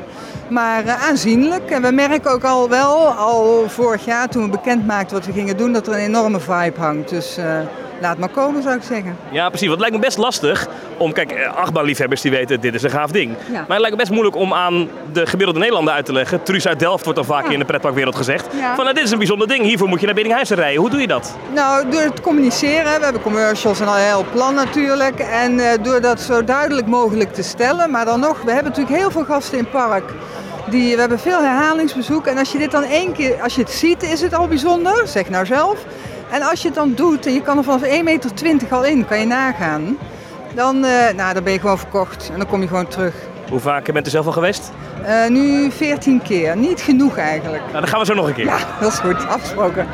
[0.50, 1.70] Maar eh, aanzienlijk.
[1.70, 5.32] En we merken ook al wel, al vorig jaar toen we bekend maakten wat we
[5.32, 7.08] gingen doen, dat er een enorme vibe hangt.
[7.08, 7.60] Dus eh,
[8.00, 9.16] laat maar komen zou ik zeggen.
[9.30, 9.68] Ja, precies.
[9.68, 11.12] Want het lijkt me best lastig om...
[11.12, 13.36] Kijk, eh, achtbaanliefhebbers die weten, dit is een gaaf ding.
[13.46, 13.52] Ja.
[13.52, 16.42] Maar het lijkt me best moeilijk om aan de gemiddelde Nederlander uit te leggen.
[16.42, 18.46] Truus uit Delft wordt dan vaak in de pretparkwereld gezegd.
[18.58, 18.74] Ja.
[18.74, 19.64] Van, nou, dit is een bijzonder ding.
[19.64, 20.80] Hiervoor moet je naar Biddinghuizen rijden.
[20.80, 21.36] Hoe doe je dat?
[21.54, 25.18] Nou, door het communiceren, we hebben commercials en al heel plan natuurlijk.
[25.18, 27.90] En eh, door dat zo duidelijk mogelijk te stellen.
[27.90, 30.04] Maar dan nog, we hebben natuurlijk heel veel gasten in het park.
[30.70, 32.26] Die, we hebben veel herhalingsbezoek.
[32.26, 35.08] En als je dit dan één keer, als je het ziet, is het al bijzonder.
[35.08, 35.84] Zeg nou zelf.
[36.30, 38.30] En als je het dan doet en je kan er vanaf 1,20 meter
[38.70, 39.98] al in, kan je nagaan.
[40.54, 42.30] Dan, eh, nou, dan ben je gewoon verkocht.
[42.32, 43.14] En dan kom je gewoon terug.
[43.50, 44.72] Hoe vaak bent u zelf al geweest?
[45.04, 46.56] Eh, nu 14 keer.
[46.56, 47.62] Niet genoeg eigenlijk.
[47.62, 48.44] Nou, dan gaan we zo nog een keer.
[48.44, 49.28] Ja, dat is goed.
[49.28, 49.86] Afgesproken.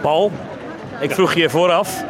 [0.00, 0.32] Paul,
[1.00, 2.04] ik vroeg je vooraf.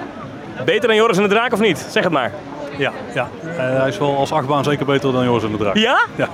[0.65, 1.87] Beter dan Joris en de Draak of niet?
[1.91, 2.33] Zeg het maar.
[2.79, 3.29] Ja, ja.
[3.43, 5.77] Eh, hij is wel als achtbaan zeker beter dan Joris en de Draak.
[5.77, 5.99] Ja?
[6.15, 6.29] Ja.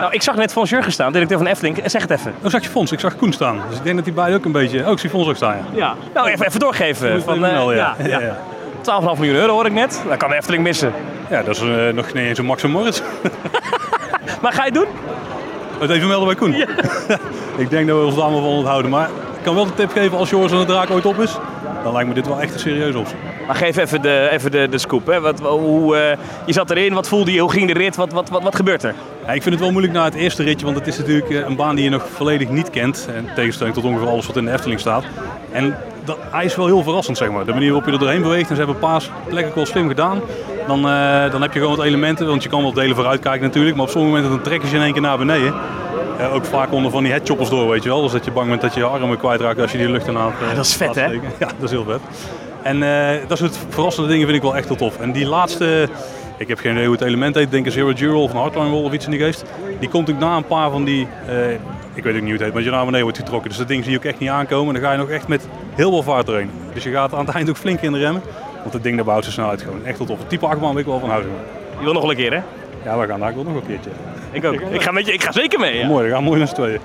[0.00, 1.80] Nou, ik zag net Fons Jurgen staan, directeur van Efteling.
[1.84, 2.34] Zeg het even.
[2.42, 2.92] Oh, zag je Fons?
[2.92, 3.60] Ik zag Koen staan.
[3.68, 4.86] Dus ik denk dat die beide ook een beetje...
[4.86, 5.64] Oh, ik zie Fons ook staan, ja.
[5.74, 5.94] Ja.
[6.14, 7.22] Nou, even, even doorgeven.
[7.22, 7.94] Van, eh, Wel, ja.
[7.98, 8.06] ja.
[8.06, 8.20] ja.
[8.20, 8.36] Ja,
[8.84, 9.12] ja.
[9.14, 10.02] 12,5 miljoen euro hoor ik net.
[10.08, 10.92] Dat kan de Efteling missen.
[11.30, 13.02] Ja, dat is eh, nog niet eens een Max en Moritz.
[14.42, 14.88] Maar ga je het doen?
[15.78, 16.54] Het even melden bij Koen.
[17.64, 18.90] ik denk dat we ons daar allemaal van onthouden.
[18.90, 21.36] Maar ik kan wel de tip geven als Joris en de Draak ooit op is.
[21.82, 23.16] Dan lijkt me dit wel echt een serieuze optie.
[23.46, 25.06] Maar geef even de, even de, de scoop.
[25.06, 25.20] Hè.
[25.20, 28.28] Wat, hoe, eh, je zat erin, wat voelde je, hoe ging de rit, wat, wat,
[28.28, 28.94] wat, wat gebeurt er?
[29.26, 31.38] Ja, ik vind het wel moeilijk na het eerste ritje, want het is natuurlijk eh,
[31.38, 33.08] een baan die je nog volledig niet kent.
[33.14, 35.04] En tegenstelling tot ongeveer alles wat in de Efteling staat.
[35.52, 37.44] En dat, hij is wel heel verrassend, zeg maar.
[37.44, 38.48] De manier waarop je er doorheen beweegt.
[38.50, 40.20] En ze hebben een paar plekken wel slim gedaan.
[40.66, 43.42] Dan, eh, dan heb je gewoon wat elementen, want je kan wel delen vooruit kijken
[43.42, 43.76] natuurlijk.
[43.76, 45.54] Maar op sommige momenten dan trekken ze je in één keer naar beneden.
[46.32, 48.02] Ook vaak onder van die headchoppers door, weet je wel.
[48.02, 50.32] Dus dat je bang bent dat je je armen kwijtraakt als je die lucht ernaar
[50.54, 51.06] dat is vet, hè?
[51.06, 52.00] Ja, dat is heel vet.
[52.66, 55.00] En eh, dat soort verrassende dingen vind ik wel echt heel tof.
[55.00, 55.88] En die laatste,
[56.36, 58.36] ik heb geen idee hoe het element heet, ik denk een Zero Dural of een
[58.36, 59.44] Hardline Roll of iets in die geest.
[59.78, 61.50] Die komt ook na een paar van die, eh,
[61.94, 63.48] ik weet ook niet hoe het heet, maar je naar beneden wordt getrokken.
[63.48, 64.74] Dus dat ding zie je ook echt niet aankomen.
[64.74, 66.50] En dan ga je nog echt met heel veel vaart erin.
[66.74, 68.22] Dus je gaat aan het eind ook flink in de remmen.
[68.60, 70.18] Want het ding daar bouwt zijn snelheid gewoon echt heel tof.
[70.18, 71.30] Het type achtbaan wil ik wel van houden.
[71.78, 72.40] Je wil nog wel een keer, hè?
[72.84, 73.90] Ja, we gaan daar ook nog een keertje.
[74.32, 74.54] Ik ook.
[74.54, 75.78] Ik ga, met je, ik ga zeker mee.
[75.78, 75.86] Ja.
[75.86, 76.80] Mooi, we gaan mooi naar z'n tweeën.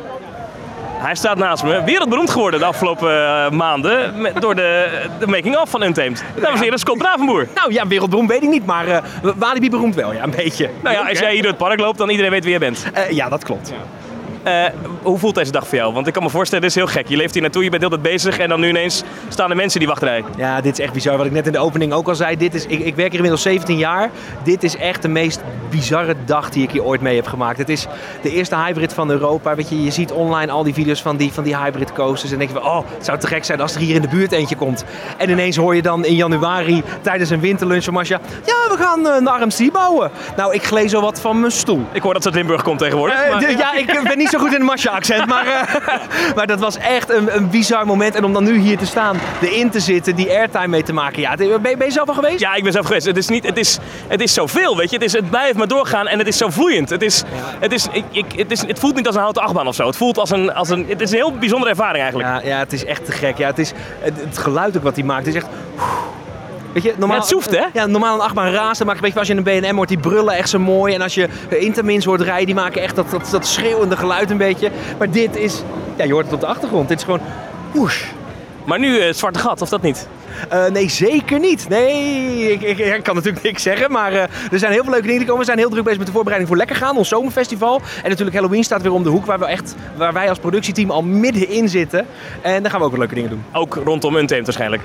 [1.01, 1.83] Hij staat naast me.
[1.83, 4.21] Wereldberoemd geworden de afgelopen eh, maanden.
[4.21, 4.87] Met, door de,
[5.19, 6.23] de making-of van Untamed.
[6.35, 7.47] Dames en heren, Scott Bravenboer.
[7.55, 8.97] Nou ja, wereldberoemd weet ik niet, maar eh
[9.35, 10.69] Walibi beroemd wel, ja, een beetje.
[10.83, 12.85] Nou ja, als jij hier door het park loopt, dan iedereen weet wie jij bent.
[12.93, 13.73] Eh, ja, dat klopt.
[14.43, 14.63] Eh,
[15.01, 15.93] hoe voelt deze dag voor jou?
[15.93, 17.07] Want ik kan me voorstellen, dit is heel gek.
[17.07, 19.79] Je leeft hier naartoe, je bent heel bezig en dan nu ineens staan er mensen
[19.79, 20.23] die wachtrij.
[20.37, 21.17] Ja, dit is echt bizar.
[21.17, 22.37] Wat ik net in de opening ook al zei.
[22.37, 24.09] Dit is, ik, ik werk hier inmiddels 17 jaar.
[24.43, 27.57] Dit is echt de meest bizarre dag die ik hier ooit mee heb gemaakt.
[27.57, 27.87] Het is
[28.21, 29.55] de eerste hybrid van Europa.
[29.55, 32.31] Weet je, je ziet online al die video's van die, van die hybrid coasters.
[32.31, 34.01] En dan denk je van, oh, het zou te gek zijn als er hier in
[34.01, 34.85] de buurt eentje komt.
[35.17, 38.19] En ineens hoor je dan in januari tijdens een winterlunch van Masha...
[38.45, 40.11] Ja, we gaan eh, een RMC bouwen.
[40.35, 41.85] Nou, ik gleed zo wat van mijn stoel.
[41.91, 43.21] Ik hoor dat ze uit Limburg komt tegenwoordig.
[43.23, 45.95] Eh, maar- ja, ik ben niet zo goed in het Masha-accent, maar, eh,
[46.35, 48.15] maar dat was echt een, een bizar moment.
[48.15, 51.21] En om dan nu hier te staan, erin te zitten, die airtime mee te maken.
[51.21, 52.39] Ja, ben, ben je zelf al geweest?
[52.39, 53.05] Ja, ik ben zelf geweest.
[53.05, 54.95] Het is, niet, het is, het is zoveel, weet je.
[54.95, 56.89] Het, is, het blijft maar doorgaan en het is zo vloeiend.
[56.89, 57.23] Het, is,
[57.59, 59.85] het, is, ik, ik, het, is, het voelt niet als een houten achtbaan of zo.
[59.85, 60.85] Het voelt als een, als een...
[60.87, 62.29] Het is een heel bijzondere ervaring eigenlijk.
[62.29, 63.37] Ja, ja, het is echt te gek.
[63.37, 65.47] Ja, het, is, het, het geluid ook wat hij maakt, is echt...
[66.73, 67.65] Weet je, normaal, Ja, het soeft, hè?
[67.73, 69.75] Ja, normaal een achtbaan raast, dan maak je een beetje als je in een B&M
[69.75, 70.93] hoort, die brullen echt zo mooi.
[70.93, 74.37] En als je Intermins hoort rijden, die maken echt dat, dat, dat schreeuwende geluid een
[74.37, 74.71] beetje.
[74.97, 75.63] Maar dit is,
[75.95, 76.87] ja, je hoort het op de achtergrond.
[76.87, 77.21] Dit is gewoon,
[77.71, 78.03] woesh.
[78.65, 80.07] Maar nu eh, het zwarte gat, of dat niet?
[80.49, 81.69] Eh, nee, zeker niet.
[81.69, 83.91] Nee, ik, ik, ik kan natuurlijk niks zeggen.
[83.91, 85.39] Maar eh, er zijn heel veel leuke dingen gekomen.
[85.39, 87.81] We zijn heel druk bezig met de voorbereiding voor Lekker Gaan, ons zomerfestival.
[88.03, 90.91] En natuurlijk Halloween staat weer om de hoek, waar, we echt, waar wij als productieteam
[90.91, 92.05] al middenin zitten.
[92.41, 93.43] En daar gaan we ook wat leuke dingen doen.
[93.51, 94.81] Ook rondom Untamed waarschijnlijk.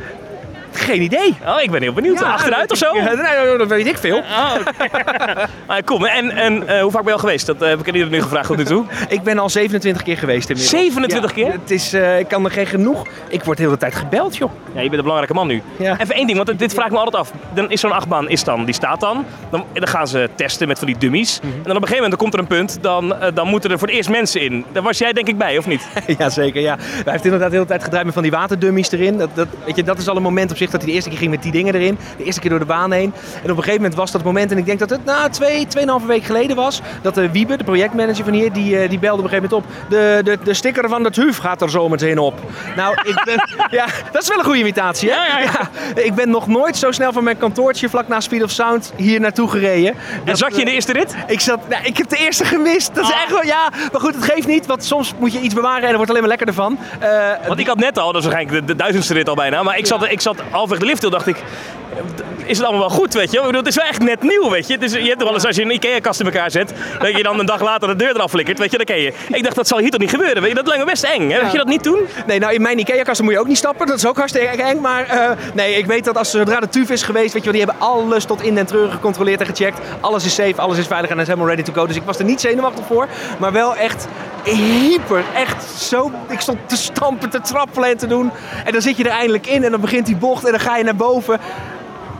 [0.78, 1.36] Geen idee.
[1.46, 2.22] Oh, ik ben heel benieuwd.
[2.22, 2.92] Achteruit of zo?
[3.16, 4.16] Nee, dat weet ik veel.
[4.18, 4.54] Oh,
[5.66, 7.46] Ah, kom, en, en eh, hoe vaak ben je al geweest?
[7.46, 8.84] Dat eh, heb ik iedereen nu gevraagd tot nu toe.
[9.08, 10.80] Ik ben al 27 keer geweest inmiddels.
[10.82, 11.52] 27 Ja, keer?
[11.52, 13.06] Het is, eh, ik kan er geen genoeg.
[13.28, 14.50] Ik word de hele tijd gebeld, joh.
[14.74, 15.62] Ja, je bent een belangrijke man nu.
[15.76, 16.00] Ja.
[16.00, 17.32] Even één ding, want dit vraag ik me altijd af.
[17.54, 19.24] Dan is zo'n achtbaan, is dan, die staat dan.
[19.50, 21.40] Dan, dan gaan ze testen met van die dummies.
[21.40, 21.52] Mhm.
[21.52, 23.78] En dan op een gegeven moment dan komt er een punt, dan, dan moeten er
[23.78, 24.64] voor het eerst mensen in.
[24.72, 25.86] Daar was jij denk ik bij, of niet?
[26.18, 26.60] Ja, zeker.
[26.60, 26.76] Ja.
[26.78, 29.18] Hij heeft inderdaad de hele tijd gedraaid met van die waterdummies erin.
[29.18, 31.10] Dat, dat, weet je, dat is al een moment op zich dat hij de eerste
[31.10, 31.98] keer ging met die dingen erin.
[32.16, 33.12] De eerste keer door de baan heen.
[33.42, 35.66] En op een gegeven moment was dat moment, en ik denk dat het na twee,
[35.66, 39.22] tweeënhalve week geleden was, dat de Wiebe, de projectmanager van hier, die, eh, die belde
[39.22, 39.90] op een gegeven moment op.
[39.90, 42.34] De, de, de sticker van het HUF gaat er zo meteen op.
[42.76, 43.48] Nou, ik ben,
[43.78, 45.14] ja, dat is wel een goede imitatie, hè?
[45.16, 45.38] Ja, ja,
[45.94, 46.02] ja.
[46.02, 49.20] ik ben nog nooit zo snel van mijn kantoortje vlak na Speed of Sound hier
[49.20, 49.94] naartoe gereden.
[50.24, 51.14] En zat je in de eerste rit?
[51.26, 52.94] Ik, zat, nou, ik heb de eerste gemist.
[52.94, 53.22] Dat is Ah.
[53.22, 53.70] echt wel, ja.
[53.92, 56.20] Maar goed, het geeft niet, want soms moet je iets bewaren en er wordt alleen
[56.20, 56.78] maar lekkerder van.
[57.00, 57.08] Eh,
[57.46, 59.62] Want ik had net al, dat is waarschijnlijk de, de duizendste rit al bijna.
[59.62, 61.36] Maar ik zat, ik zat halfweg de lift dacht ik...
[62.44, 63.38] Is het allemaal wel goed, weet je?
[63.38, 64.78] Ik bedoel, het is wel echt net nieuw, weet je?
[64.78, 66.72] Is, je hebt toch wel eens als je een IKEA-kast in elkaar zet...
[66.98, 68.76] dat je dan een dag later de deur eraf flikkert, weet je?
[68.76, 69.12] Dat ken je.
[69.28, 70.56] Ik dacht, dat zal hier toch niet gebeuren, weet je?
[70.56, 71.38] Dat lijkt me best eng, hè?
[71.50, 72.00] Je dat niet doen?
[72.26, 73.86] Nee, nou in mijn Ikea-kasten moet je ook niet stappen.
[73.86, 74.80] Dat is ook hartstikke eng.
[74.80, 77.64] Maar eh, nee, ik weet dat als zodra de TUF is geweest, weet je die
[77.64, 79.78] hebben alles tot in den treuren gecontroleerd en gecheckt.
[80.00, 81.86] Alles is safe, alles is veilig en is helemaal ready to go.
[81.86, 83.08] Dus ik was er niet zenuwachtig voor.
[83.38, 84.08] Maar wel echt
[84.44, 85.24] hyper.
[85.34, 86.10] Echt zo.
[86.28, 88.30] Ik stond te stampen, te trappelen en te doen.
[88.64, 90.76] En dan zit je er eindelijk in en dan begint die bocht en dan ga
[90.76, 91.38] je naar boven.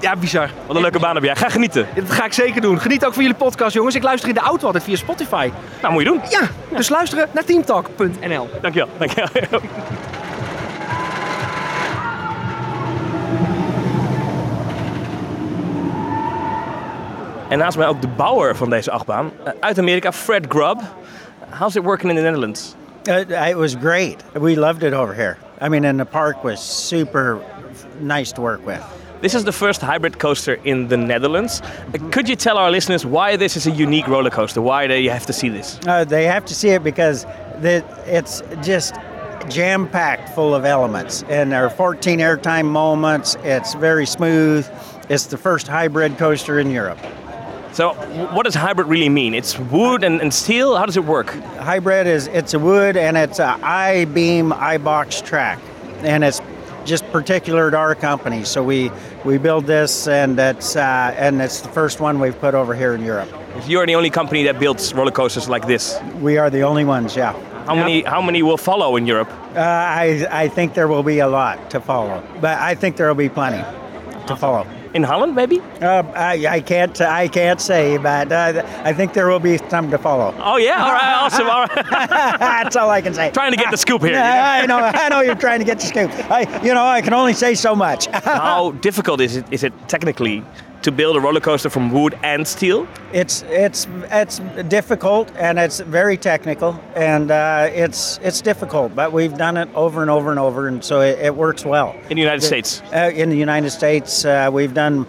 [0.01, 0.51] Ja, bizar.
[0.67, 1.37] Wat een leuke baan heb jij.
[1.37, 1.87] Ga genieten.
[1.95, 2.81] Dat ga ik zeker doen.
[2.81, 3.95] Geniet ook van jullie podcast, jongens.
[3.95, 5.51] Ik luister in de auto altijd via Spotify.
[5.83, 6.21] Nou, moet je doen.
[6.29, 6.41] Ja,
[6.77, 8.49] dus luisteren naar teamtalk.nl.
[8.61, 9.61] Dankjewel, dankjewel.
[17.49, 19.31] En naast mij ook de bouwer van deze achtbaan.
[19.45, 20.81] eh, Uit Amerika, Fred Grubb.
[21.59, 22.75] How's it working in the Netherlands?
[23.09, 24.25] Uh, it was great.
[24.33, 25.37] We loved it over here.
[25.63, 27.39] I mean, and the park was super
[28.01, 28.83] nice to work with.
[29.23, 31.63] This is the first hybrid coaster in the Netherlands.
[32.13, 34.61] Could you tell our listeners why this is a unique roller coaster?
[34.61, 35.81] Why do they have to see this?
[35.87, 37.25] Uh, they have to see it because
[37.63, 38.95] it's just
[39.49, 43.37] jam packed full of elements, and there are 14 airtime moments.
[43.43, 44.69] It's very smooth.
[45.09, 46.99] It's the first hybrid coaster in Europe.
[47.73, 47.95] So,
[48.33, 49.35] what does hybrid really mean?
[49.35, 50.77] It's wood and, and steel.
[50.77, 51.31] How does it work?
[51.59, 55.59] Hybrid is it's a wood and it's a I beam I box track,
[55.99, 56.41] and it's
[56.87, 58.45] just particular to our company.
[58.45, 58.91] So we
[59.25, 62.95] we build this, and it's uh, and it's the first one we've put over here
[62.95, 63.29] in Europe.
[63.67, 65.99] You're the only company that builds roller coasters like this.
[66.21, 67.33] We are the only ones, yeah.
[67.67, 68.03] How many?
[68.03, 69.31] How many will follow in Europe?
[69.55, 73.09] Uh, I I think there will be a lot to follow, but I think there
[73.09, 73.63] will be plenty
[74.27, 74.67] to follow.
[74.97, 75.61] In Holland, maybe?
[75.83, 79.91] Uh, I, I can't I can't say, but uh, I think there will be some
[79.91, 80.35] to follow.
[80.39, 81.51] Oh yeah, all right, awesome.
[81.51, 81.87] All right.
[82.41, 83.31] That's all I can say.
[83.31, 84.13] Trying to get the scoop here.
[84.17, 84.79] Yeah, I know.
[84.79, 86.11] I know you're trying to get the scoop.
[86.31, 88.07] I, you know, I can only say so much.
[88.25, 89.45] How difficult is it?
[89.51, 90.43] Is it technically
[90.87, 92.87] to build a roller coaster from wood and steel?
[93.13, 99.37] It's it's it's difficult and it's very technical and uh, it's it's difficult, but we've
[99.37, 101.93] done it over and over and over, and so it, it works well.
[102.09, 102.83] In the United States?
[102.95, 105.07] Uh, in the United States, uh, we've done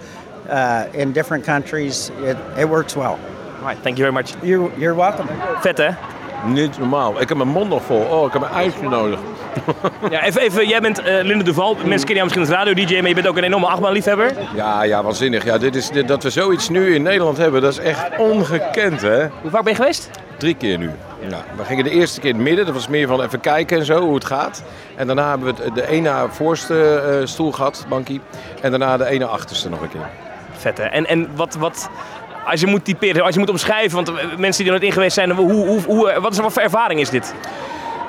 [0.49, 2.09] uh, in different countries.
[2.21, 3.19] It, it works well.
[3.59, 4.35] All right, thank you very much.
[4.43, 5.27] You you're welcome.
[5.61, 5.95] Vet hè?
[6.45, 7.21] Niet normaal.
[7.21, 7.99] Ik heb mijn mond nog vol.
[8.01, 9.19] Oh, ik heb een ijsje nodig.
[10.09, 11.73] Ja, even, even jij bent eh Linde Duval.
[11.73, 14.31] Mensen kennen jou misschien als radio-dj, maar je bent ook een enorme achtbaanliefhebber.
[14.55, 15.43] Ja, ja, waanzinnig.
[15.43, 19.01] Ja, dit is, dit- dat we zoiets nu in Nederland hebben, dat is echt ongekend,
[19.01, 19.27] hè?
[19.41, 20.09] Hoe vaak ben je geweest?
[20.37, 20.91] Drie keer nu.
[21.29, 23.77] Ja, we gingen de eerste keer in het midden, dat was meer van even kijken
[23.79, 24.63] en zo, hoe het gaat.
[24.95, 28.21] En daarna hebben we de ene voorste eh, stoel gehad, bankie.
[28.61, 30.09] En daarna de ene achterste nog een keer.
[30.51, 30.83] Vet hè?
[30.83, 31.89] En, en wat, wat,
[32.47, 34.91] als je moet typeren, als je moet omschrijven, want eh, mensen die er nooit in
[34.91, 37.33] geweest zijn, hoe, hoe, hoe, wat is wat voor ervaring is dit?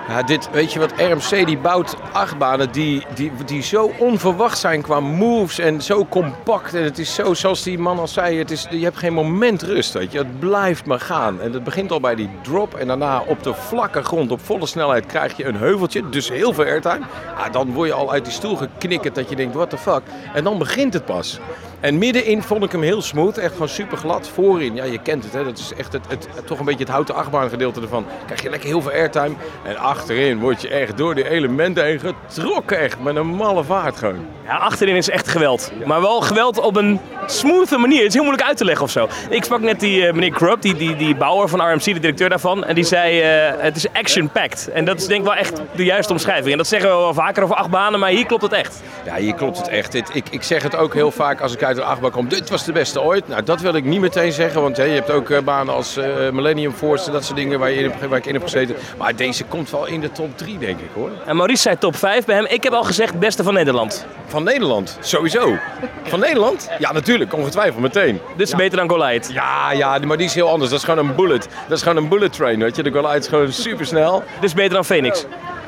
[0.09, 4.83] Ja, dit, weet je wat, RMC die bouwt achtbanen die, die, die zo onverwacht zijn
[4.83, 6.74] qua moves en zo compact.
[6.74, 9.62] En het is zo, zoals die man al zei, het is, je hebt geen moment
[9.62, 10.18] rust, weet je.
[10.18, 11.40] Het blijft maar gaan.
[11.40, 14.66] En het begint al bij die drop en daarna op de vlakke grond, op volle
[14.66, 16.09] snelheid, krijg je een heuveltje.
[16.09, 17.05] Dus heel veel airtime.
[17.51, 20.03] Dan word je al uit die stoel geknikkerd dat je denkt, what the fuck.
[20.35, 21.40] En dan begint het pas.
[21.80, 24.28] En middenin vond ik hem heel smooth, echt gewoon super glad.
[24.28, 26.92] Voorin, ja je kent het, hè, dat is echt het, het, toch een beetje het
[26.92, 28.06] houten achtbaan gedeelte ervan.
[28.24, 29.34] Krijg je lekker heel veel airtime.
[29.64, 33.96] En achterin word je echt door die elementen heen getrokken, echt met een malle vaart
[33.96, 34.26] gewoon.
[34.44, 35.72] Ja, achterin is echt geweld.
[35.84, 37.98] Maar wel geweld op een smoothe manier.
[37.98, 39.08] Het is heel moeilijk uit te leggen of zo.
[39.30, 42.28] Ik sprak net die eh, meneer Krupp, die, die, die bouwer van RMC, de directeur
[42.28, 42.64] daarvan.
[42.64, 44.70] En die zei, eh, het is action-packed.
[44.72, 46.50] En dat is denk ik wel echt de juiste omschrijving.
[46.50, 48.82] En dat zeggen we wel vaker over acht banen, maar hier klopt het echt.
[49.04, 49.94] Ja, hier klopt het echt.
[49.94, 52.28] Ik, ik zeg het ook heel vaak als ik uit de achtbaan kom.
[52.28, 53.28] Dit was de beste ooit.
[53.28, 54.62] Nou, dat wil ik niet meteen zeggen.
[54.62, 57.59] Want hè, je hebt ook eh, banen als eh, Millennium Force en dat soort dingen
[57.59, 58.76] waar, je in, waar ik in heb gezeten.
[58.98, 61.11] Maar deze komt wel in de top 3, denk ik hoor.
[61.26, 62.46] En Maurice zei top 5 bij hem.
[62.46, 64.07] Ik heb al gezegd beste van Nederland.
[64.26, 64.98] Van Nederland?
[65.00, 65.57] Sowieso.
[66.02, 66.70] Van Nederland?
[66.78, 67.35] Ja, natuurlijk.
[67.35, 68.20] Ongetwijfeld meteen.
[68.37, 69.31] Dit is beter dan Goliath.
[69.33, 70.70] Ja, ja, maar die is heel anders.
[70.70, 71.48] Dat is gewoon een bullet.
[71.68, 72.83] Dat is gewoon een bullet train, weet je.
[72.83, 74.22] De Goliath is gewoon super snel.
[74.35, 75.26] Dit is beter dan Phoenix.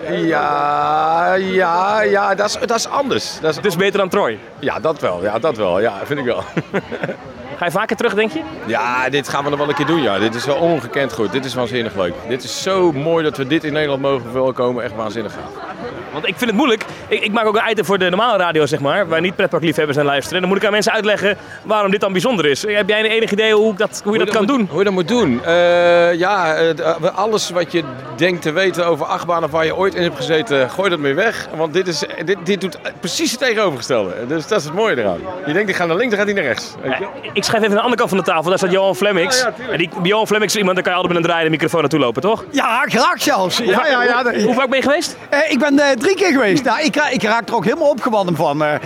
[0.08, 3.40] Ja, ja, ja, dat is, dat is anders.
[3.40, 4.38] Dat is, Dit is beter dan Troy.
[4.58, 5.22] Ja, dat wel.
[5.22, 5.80] Ja, dat wel.
[5.80, 6.42] Ja, vind ik wel.
[7.60, 8.40] Ga je vaker terug, denk je?
[8.66, 10.02] Ja, dit gaan we nog wel een keer doen.
[10.02, 10.18] Ja.
[10.18, 11.32] Dit is wel ongekend goed.
[11.32, 12.14] Dit is waanzinnig leuk.
[12.28, 14.84] Dit is zo mooi dat we dit in Nederland mogen verwelkomen.
[14.84, 15.64] Echt waanzinnig gaaf.
[16.12, 16.84] Want ik vind het moeilijk.
[17.08, 19.08] Ik, ik maak ook een item voor de normale radio, zeg maar.
[19.08, 20.40] Waar niet pretparkliefhebbers aan luisteren.
[20.40, 22.62] Dan moet ik aan mensen uitleggen waarom dit dan bijzonder is.
[22.62, 24.66] Heb jij een enig idee hoe, ik dat, hoe je dat kan moet- doen?
[24.70, 25.44] Hoe je dat moet doen?
[25.44, 27.82] Eh, ja, eh, eh, alles wat je
[28.16, 31.48] denkt te weten over achtbanen waar je ooit in hebt gezeten, gooi dat mee weg.
[31.56, 34.14] Want dit, is, dit, dit doet precies het tegenovergestelde.
[34.28, 35.20] Dus dat is het mooie eraan.
[35.46, 36.74] Je denkt, ik ga naar links, dan gaat hij naar rechts.
[36.82, 37.06] Weet je?
[37.32, 38.48] Ik schrijf even aan de andere kant van de tafel.
[38.48, 39.46] Daar staat Johan Flemmix.
[39.46, 41.56] Oh ja, en die, Johan Flemmix is iemand, daar kan je altijd met een draaiende
[41.56, 42.44] microfoon naartoe lopen, toch?
[42.50, 43.58] Ja, graag zelfs.
[43.58, 44.22] Ja, ja, ja.
[44.22, 45.16] Hoe, hoe vaak ben je geweest?
[45.28, 46.64] Eh, ik ben eh, drie keer geweest.
[46.64, 48.64] Nou, ik, ik raak er ook helemaal opgewonden van.
[48.64, 48.80] Eh, eh,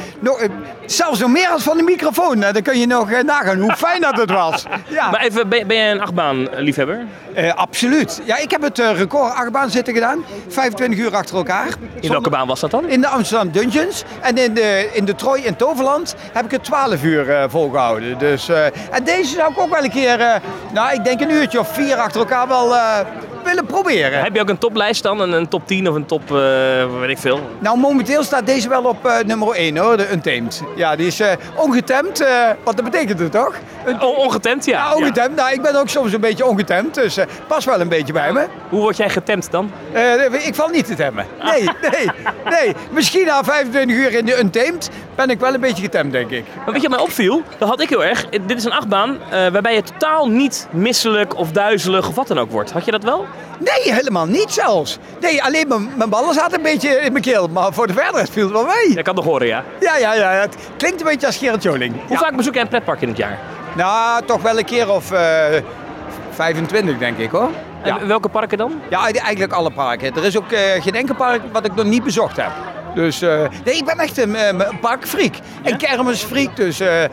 [0.87, 2.41] zelfs nog meer als van de microfoon.
[2.41, 4.65] Dan kun je nog nagaan hoe fijn dat het was.
[4.89, 5.11] Ja.
[5.11, 7.07] Maar even, ben, ben jij een achtbaan-liefhebber?
[7.35, 8.21] Eh, absoluut.
[8.25, 10.25] Ja, ik heb het eh, record achtbaan zitten gedaan.
[10.49, 11.69] 25 uur achter elkaar.
[12.01, 12.89] In welke baan was dat dan?
[12.89, 14.05] In de Amsterdam Dungeons.
[14.21, 18.19] En in de, in de Troy in Toverland heb ik het 12 uur eh, volgehouden.
[18.19, 18.49] Dus,
[18.91, 20.35] en deze zou ik ook wel een keer, eh,
[20.73, 22.99] nou ik denk een uurtje of vier achter elkaar wel eh,
[23.45, 24.23] willen proberen.
[24.23, 25.21] Heb je ook een toplijst dan?
[25.21, 26.37] Een, een top 10 of een top, eh,
[27.01, 27.41] weet ik veel?
[27.59, 30.63] Nou, momenteel staat deze wel op eh, nummer 1 hoor, de Untamed.
[30.77, 32.21] Ja, die is eh, ongetemd.
[32.21, 32.29] eh,
[32.65, 33.55] wat dat betekent het toch?
[33.85, 34.79] Een- O- ongetemd, ja.
[34.89, 35.37] ja, ongetemd.
[35.37, 38.33] Nou, ik ben ook soms een beetje ongetemd, dus eh pas wel een beetje bij
[38.33, 38.47] me.
[38.69, 39.71] Hoe word jij getemd dan?
[39.93, 41.27] Eh, ik val niet te temmen.
[41.43, 42.11] Nee, nee,
[42.51, 42.75] nee.
[42.91, 46.45] Misschien na 25 uur in de Untamed ben ik wel een beetje getemd, denk ik.
[46.65, 47.43] Maar weet je wat mij opviel?
[47.59, 48.25] Dat had ik heel erg.
[48.27, 52.27] Eh, Dit is een achtbaan eh, waarbij je totaal niet misselijk of duizelig of wat
[52.27, 52.73] dan ook wordt.
[52.73, 53.27] Had je dat wel?
[53.59, 54.99] Nee, helemaal niet zelfs.
[55.21, 57.49] Nee, alleen mijn, mijn ballen zaten een beetje in mijn keel.
[57.49, 58.93] Maar voor de verder viel het wel mee.
[58.93, 59.65] Jij kan nog horen, ja.
[59.81, 60.31] Ja, ja, ja.
[60.31, 61.95] Het klinkt een beetje als Gerard Joling.
[62.09, 63.39] Hoe vaak bezoek jij een pretpark in het jaar?
[63.77, 65.45] Nou, toch wel een keer of eh
[66.31, 67.51] 25, denk ik hoor.
[67.85, 67.99] Ja.
[68.01, 68.81] En welke parken dan?
[68.91, 70.15] Ja, eigenlijk alle parken.
[70.17, 72.51] Er is ook eh, geen enkel park wat ik nog niet bezocht heb.
[72.95, 75.35] Dus eh, nee, ik ben echt een, eh, een parkfreak.
[75.63, 76.57] Een kermisfreak.
[76.57, 77.05] Dus eh,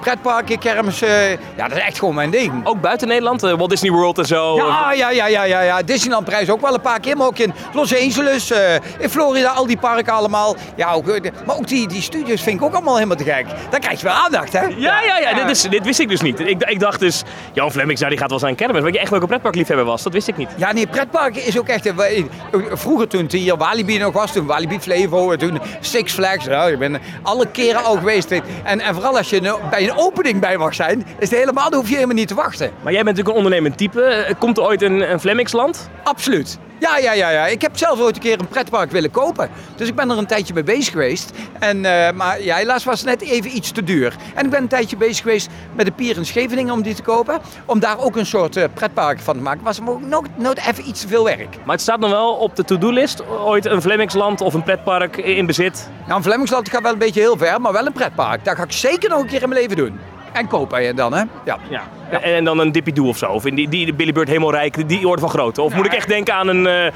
[0.00, 2.66] pretparken, kermis, eh, ja, dat is echt gewoon mijn ding.
[2.66, 3.42] Ook buiten Nederland?
[3.42, 4.56] eh, Walt Disney World en zo?
[4.56, 5.82] Ja, ja, ja, ja, ja, ja.
[5.82, 7.16] Disneyland prijs ook wel een paar keer.
[7.16, 10.56] Maar ook in Los Angeles, eh, in Florida, al die parken allemaal.
[10.76, 13.46] Ja, ook, eh, maar ook die, die studios vind ik ook allemaal helemaal te gek.
[13.70, 14.60] Dan krijg je wel aandacht, hè?
[14.60, 15.34] Ja, ja, ja.
[15.34, 16.40] Dit, is, dit wist ik dus niet.
[16.40, 18.82] Ik, ik dacht dus, Jan Flemmings, nou, die gaat wel zijn kermis.
[18.82, 20.48] Dat je echt wel een pretparkliefhebber was, dat wist ik niet.
[20.56, 21.86] Ja, nee, pretparken is ook echt...
[21.86, 22.24] eh,
[22.72, 26.46] Vroeger toen het hier Walibi nog was, toen Walibi Flevo, en toen Six Flags.
[26.46, 28.30] Nou, ik ben alle keren al geweest.
[28.30, 31.70] En, en vooral als je nou bij een opening bij mag zijn, is het helemaal,
[31.70, 32.70] dan hoef je helemaal niet te wachten.
[32.82, 34.34] Maar jij bent natuurlijk een ondernemend type.
[34.38, 35.74] Komt er ooit een, een?
[36.02, 36.58] Absoluut.
[36.78, 37.46] Ja, ja, ja, ja.
[37.46, 39.50] Ik heb zelf ooit een keer een pretpark willen kopen.
[39.76, 41.30] Dus ik ben er een tijdje mee bezig geweest.
[41.58, 44.16] En, eh, maar ja, helaas was het net even iets te duur.
[44.34, 47.02] En ik ben een tijdje bezig geweest met de Pier in Scheveningen om die te
[47.02, 47.40] kopen.
[47.66, 49.64] Om daar ook een soort eh, pretpark van te maken.
[49.64, 51.56] Was nog, nog, nog even iets te veel werk.
[51.64, 53.28] Maar het staat nog wel op de to-do-list.
[53.28, 55.88] Ooit een Flemmingsland of een pretpark in bezit.
[56.06, 58.44] Nou, een Vlemmingsland gaat wel een beetje heel ver, maar wel een pretpark.
[58.44, 59.98] Dat ga ik zeker nog een keer in mijn leven doen.
[60.34, 61.22] En kopen dan, hè?
[61.44, 61.58] Ja.
[61.68, 61.82] Ja.
[62.10, 63.26] En, en dan een Dippy Doe of zo.
[63.26, 65.62] Of in die, die Billy Bird helemaal rijk, die orde van grootte.
[65.62, 66.92] Of moet ik echt denken aan een, eh,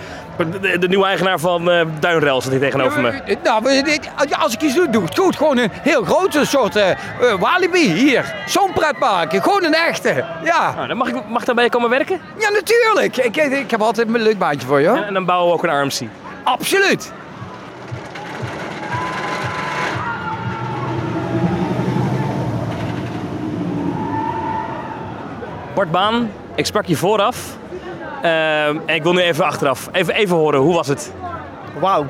[0.60, 3.08] de, de nieuwe eigenaar van eh Duinrail, zit hier tegenover me.
[3.08, 3.62] Eh, Nou,
[4.38, 5.36] als ik iets doe, doe ik het goed.
[5.36, 6.78] Gewoon een heel grote soort
[7.38, 8.34] walibi hier.
[8.46, 9.42] Zo'n pretpark.
[9.42, 10.24] Gewoon een echte.
[10.44, 10.72] Ja.
[10.74, 12.20] Nou, dan mag ik mag daar bij je komen werken?
[12.38, 13.16] Ja, natuurlijk.
[13.16, 14.88] Ik, ik heb altijd een leuk baantje voor je.
[14.88, 16.08] En dan bouwen we ook een RMC.
[16.44, 17.12] Absoluut.
[25.78, 27.56] Bart Baan, ik sprak je vooraf.
[28.22, 29.88] Ehm, en ik wil nu even achteraf.
[29.92, 31.12] Even, even horen, hoe was het?
[31.80, 32.06] Wauw.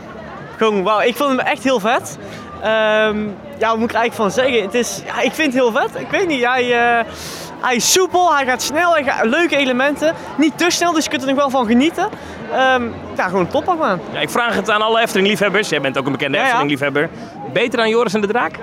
[0.57, 1.00] Gewoon wauw.
[1.00, 2.18] Ik vond hem echt heel vet.
[2.62, 3.18] Ehm,
[3.59, 4.62] ja, wat moet ik er eigenlijk van zeggen?
[4.62, 6.00] Het is, ja, ik vind het heel vet.
[6.00, 7.04] Ik weet niet, hij, eh,
[7.61, 10.14] hij is soepel, hij gaat snel, hij gaat, leuke elementen.
[10.37, 12.09] Niet te snel, dus je kunt er nog wel van genieten.
[12.52, 12.83] Ehm,
[13.16, 14.00] ja, gewoon een topachtbaan.
[14.12, 15.68] Ja, ik vraag het aan alle Efteling-liefhebbers.
[15.68, 16.44] Jij bent ook een bekende ja.
[16.44, 17.09] Efteling-liefhebber.
[17.52, 18.54] Beter dan Joris en de Draak?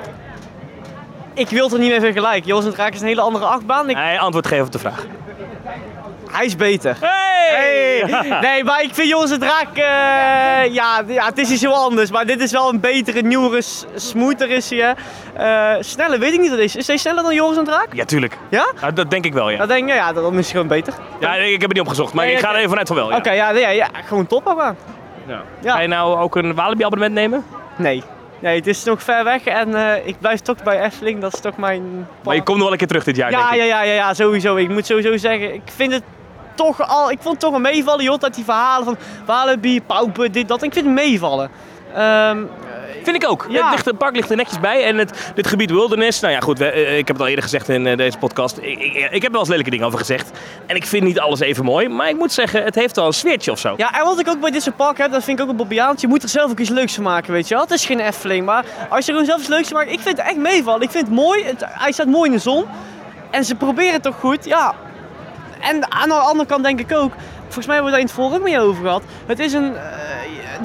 [1.36, 2.56] Ik wil het er niet mee vergelijken.
[2.56, 3.90] Het Draak is een hele andere achtbaan.
[3.90, 5.06] Ik, Nee, antwoord geven op de vraag.
[6.32, 6.98] hij is beter.
[7.00, 7.84] Hey!
[8.42, 12.12] Nee, maar ik vind het Draak, eh, ja, ja, het is iets heel anders.
[12.12, 13.62] Maar dit is wel een betere, nieuwere,
[13.96, 14.96] smoother is hij.
[15.34, 16.76] Eh, sneller weet ik niet wat het is.
[16.76, 17.88] Is hij sneller dan het Draak?
[17.92, 18.38] Ja, tuurlijk.
[18.50, 18.74] Ja?
[18.82, 19.58] Ja, dat denk ik wel, ja.
[19.58, 20.94] Dan denk ik, ja, dan is hij gewoon beter.
[21.20, 23.10] Ja, ik heb het niet opgezocht, maar Nee, ik ga er even vanuit van wel.
[23.10, 23.18] Ja.
[23.18, 24.78] Oké, ja, ja, ja, gewoon topachtbaan.
[25.62, 25.72] Ja.
[25.72, 27.46] Ga je nou ook een Walibi-abonnement nemen?
[27.76, 28.04] Nee.
[28.46, 31.22] Nee, het is nog ver weg en eh, ik blijf toch bij Efteling.
[31.22, 32.08] Dat is toch mijn...
[32.24, 33.58] Maar je komt nog wel een keer terug dit jaar, denk Ja, ik.
[33.58, 34.56] ja, ja, ja, ja, sowieso.
[34.56, 36.04] Ik moet sowieso zeggen, ik vind het
[36.56, 37.12] toch al...
[37.12, 40.64] Ik vond het toch een meevallen, joh, dat die verhalen van Walibi, Paupen, dit, dat.
[40.64, 41.50] Ik vind het meevallen.
[41.96, 42.38] Ehm,
[43.04, 43.46] Vind ik ook.
[43.50, 43.62] Ja.
[43.64, 44.84] Het, ligt, het park ligt er netjes bij.
[44.86, 47.44] En het, dit gebied wilderness, nou ja goed, we- eh, ik heb het al eerder
[47.44, 48.58] gezegd in eh, deze podcast.
[48.58, 50.32] Ik, ik, ik heb er wel eens lelijke dingen over gezegd.
[50.66, 51.90] En ik vind niet alles even mooi.
[51.90, 53.74] Maar ik moet zeggen, het heeft wel een sfeertje of zo.
[53.78, 55.58] Ja, en wat ik ook bij dit soort park heb, dat vind ik ook een
[55.58, 56.02] Bobbejaans.
[56.02, 57.64] Je moet er zelf ook iets leuks van maken, weet je wel.
[57.64, 59.92] Het is geen Efteling, maar als je er gewoon zelf iets leuks van maakt.
[59.92, 60.82] Ik vind het echt meevallen.
[60.82, 61.44] Ik vind het mooi.
[61.44, 62.66] Het, hij staat mooi in de zon.
[63.32, 64.74] En ze proberen het toch goed, ja.
[65.62, 67.12] En aan de andere kant denk ik ook,
[67.44, 69.04] volgens mij hebben we daar in het vorige mee over gehad.
[69.26, 69.82] Het is een, eh,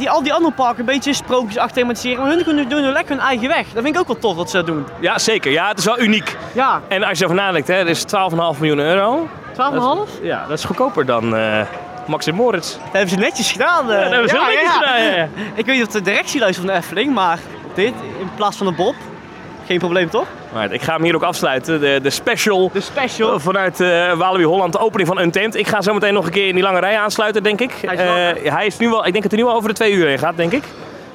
[0.00, 2.22] die, al die andere parken een beetje sprookjes achter thematiseren.
[2.22, 3.66] Maar hun kunnen doen nu lekker hun eigen weg.
[3.72, 4.86] Dat vind ik ook wel tof wat ze dat doen.
[5.00, 5.50] Ja, zeker.
[5.52, 6.36] Ja, het is wel uniek.
[6.52, 6.80] Ja.
[6.88, 8.04] En als je erover nadenkt, hè, dat is
[8.54, 9.28] 12,5 miljoen euro.
[9.52, 10.22] 12,5?
[10.22, 11.60] Ja, dat is goedkoper dan eh,
[12.06, 12.72] Max en Moritz.
[12.74, 13.90] Dat hebben ze netjes gedaan.
[13.90, 13.96] eh.
[13.96, 15.28] Ja, dat hebben ze heel netjes gedaan, ja, ja.
[15.54, 17.38] Ik weet niet of de directie luistert van de Efteling, maar
[17.74, 18.94] dit in plaats van een Bob,
[19.66, 20.26] geen probleem toch?
[20.52, 21.80] Maar ik ga hem hier ook afsluiten.
[21.80, 23.40] De, de special, de special.
[23.40, 25.54] vanuit eh Walibi Holland, de opening van Untamed.
[25.54, 27.72] Ik ga zo meteen nog een keer in die lange rij aansluiten, denk ik.
[27.86, 29.74] Hij is Eh, hij is nu wel, ik denk dat hij nu wel over de
[29.74, 30.64] twee uur heen gaat, denk ik.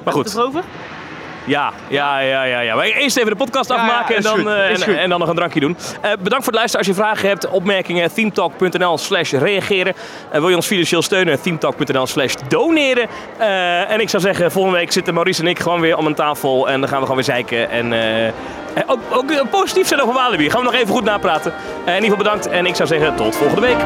[0.02, 0.24] Maar goed.
[0.24, 0.62] Het over?
[1.46, 2.74] Ja, ja, ja, ja, ja.
[2.74, 5.34] Maar eerst even de podcast Ja, ja, afmaken en, dan, eh, en, dan nog een
[5.34, 5.76] drankje doen.
[6.00, 6.86] Eh, bedankt voor het luisteren.
[6.86, 9.94] Als je vragen hebt, opmerkingen, themetalk.nl slash reageren.
[10.30, 13.08] En wil je ons financieel steunen, themetalk.nl slash doneren.
[13.38, 16.14] Eh, en ik zou zeggen, volgende week zitten Maurice en ik gewoon weer om een
[16.14, 16.68] tafel.
[16.68, 17.70] En dan gaan we gewoon weer zeiken.
[17.70, 18.32] En eh,
[18.76, 20.50] eh, ook, ook eh, positief zijn over Walibi.
[20.50, 21.52] Gaan we nog even goed napraten.
[21.52, 22.48] Eh, in ieder geval bedankt.
[22.48, 23.76] En ik zou zeggen, tot volgende week.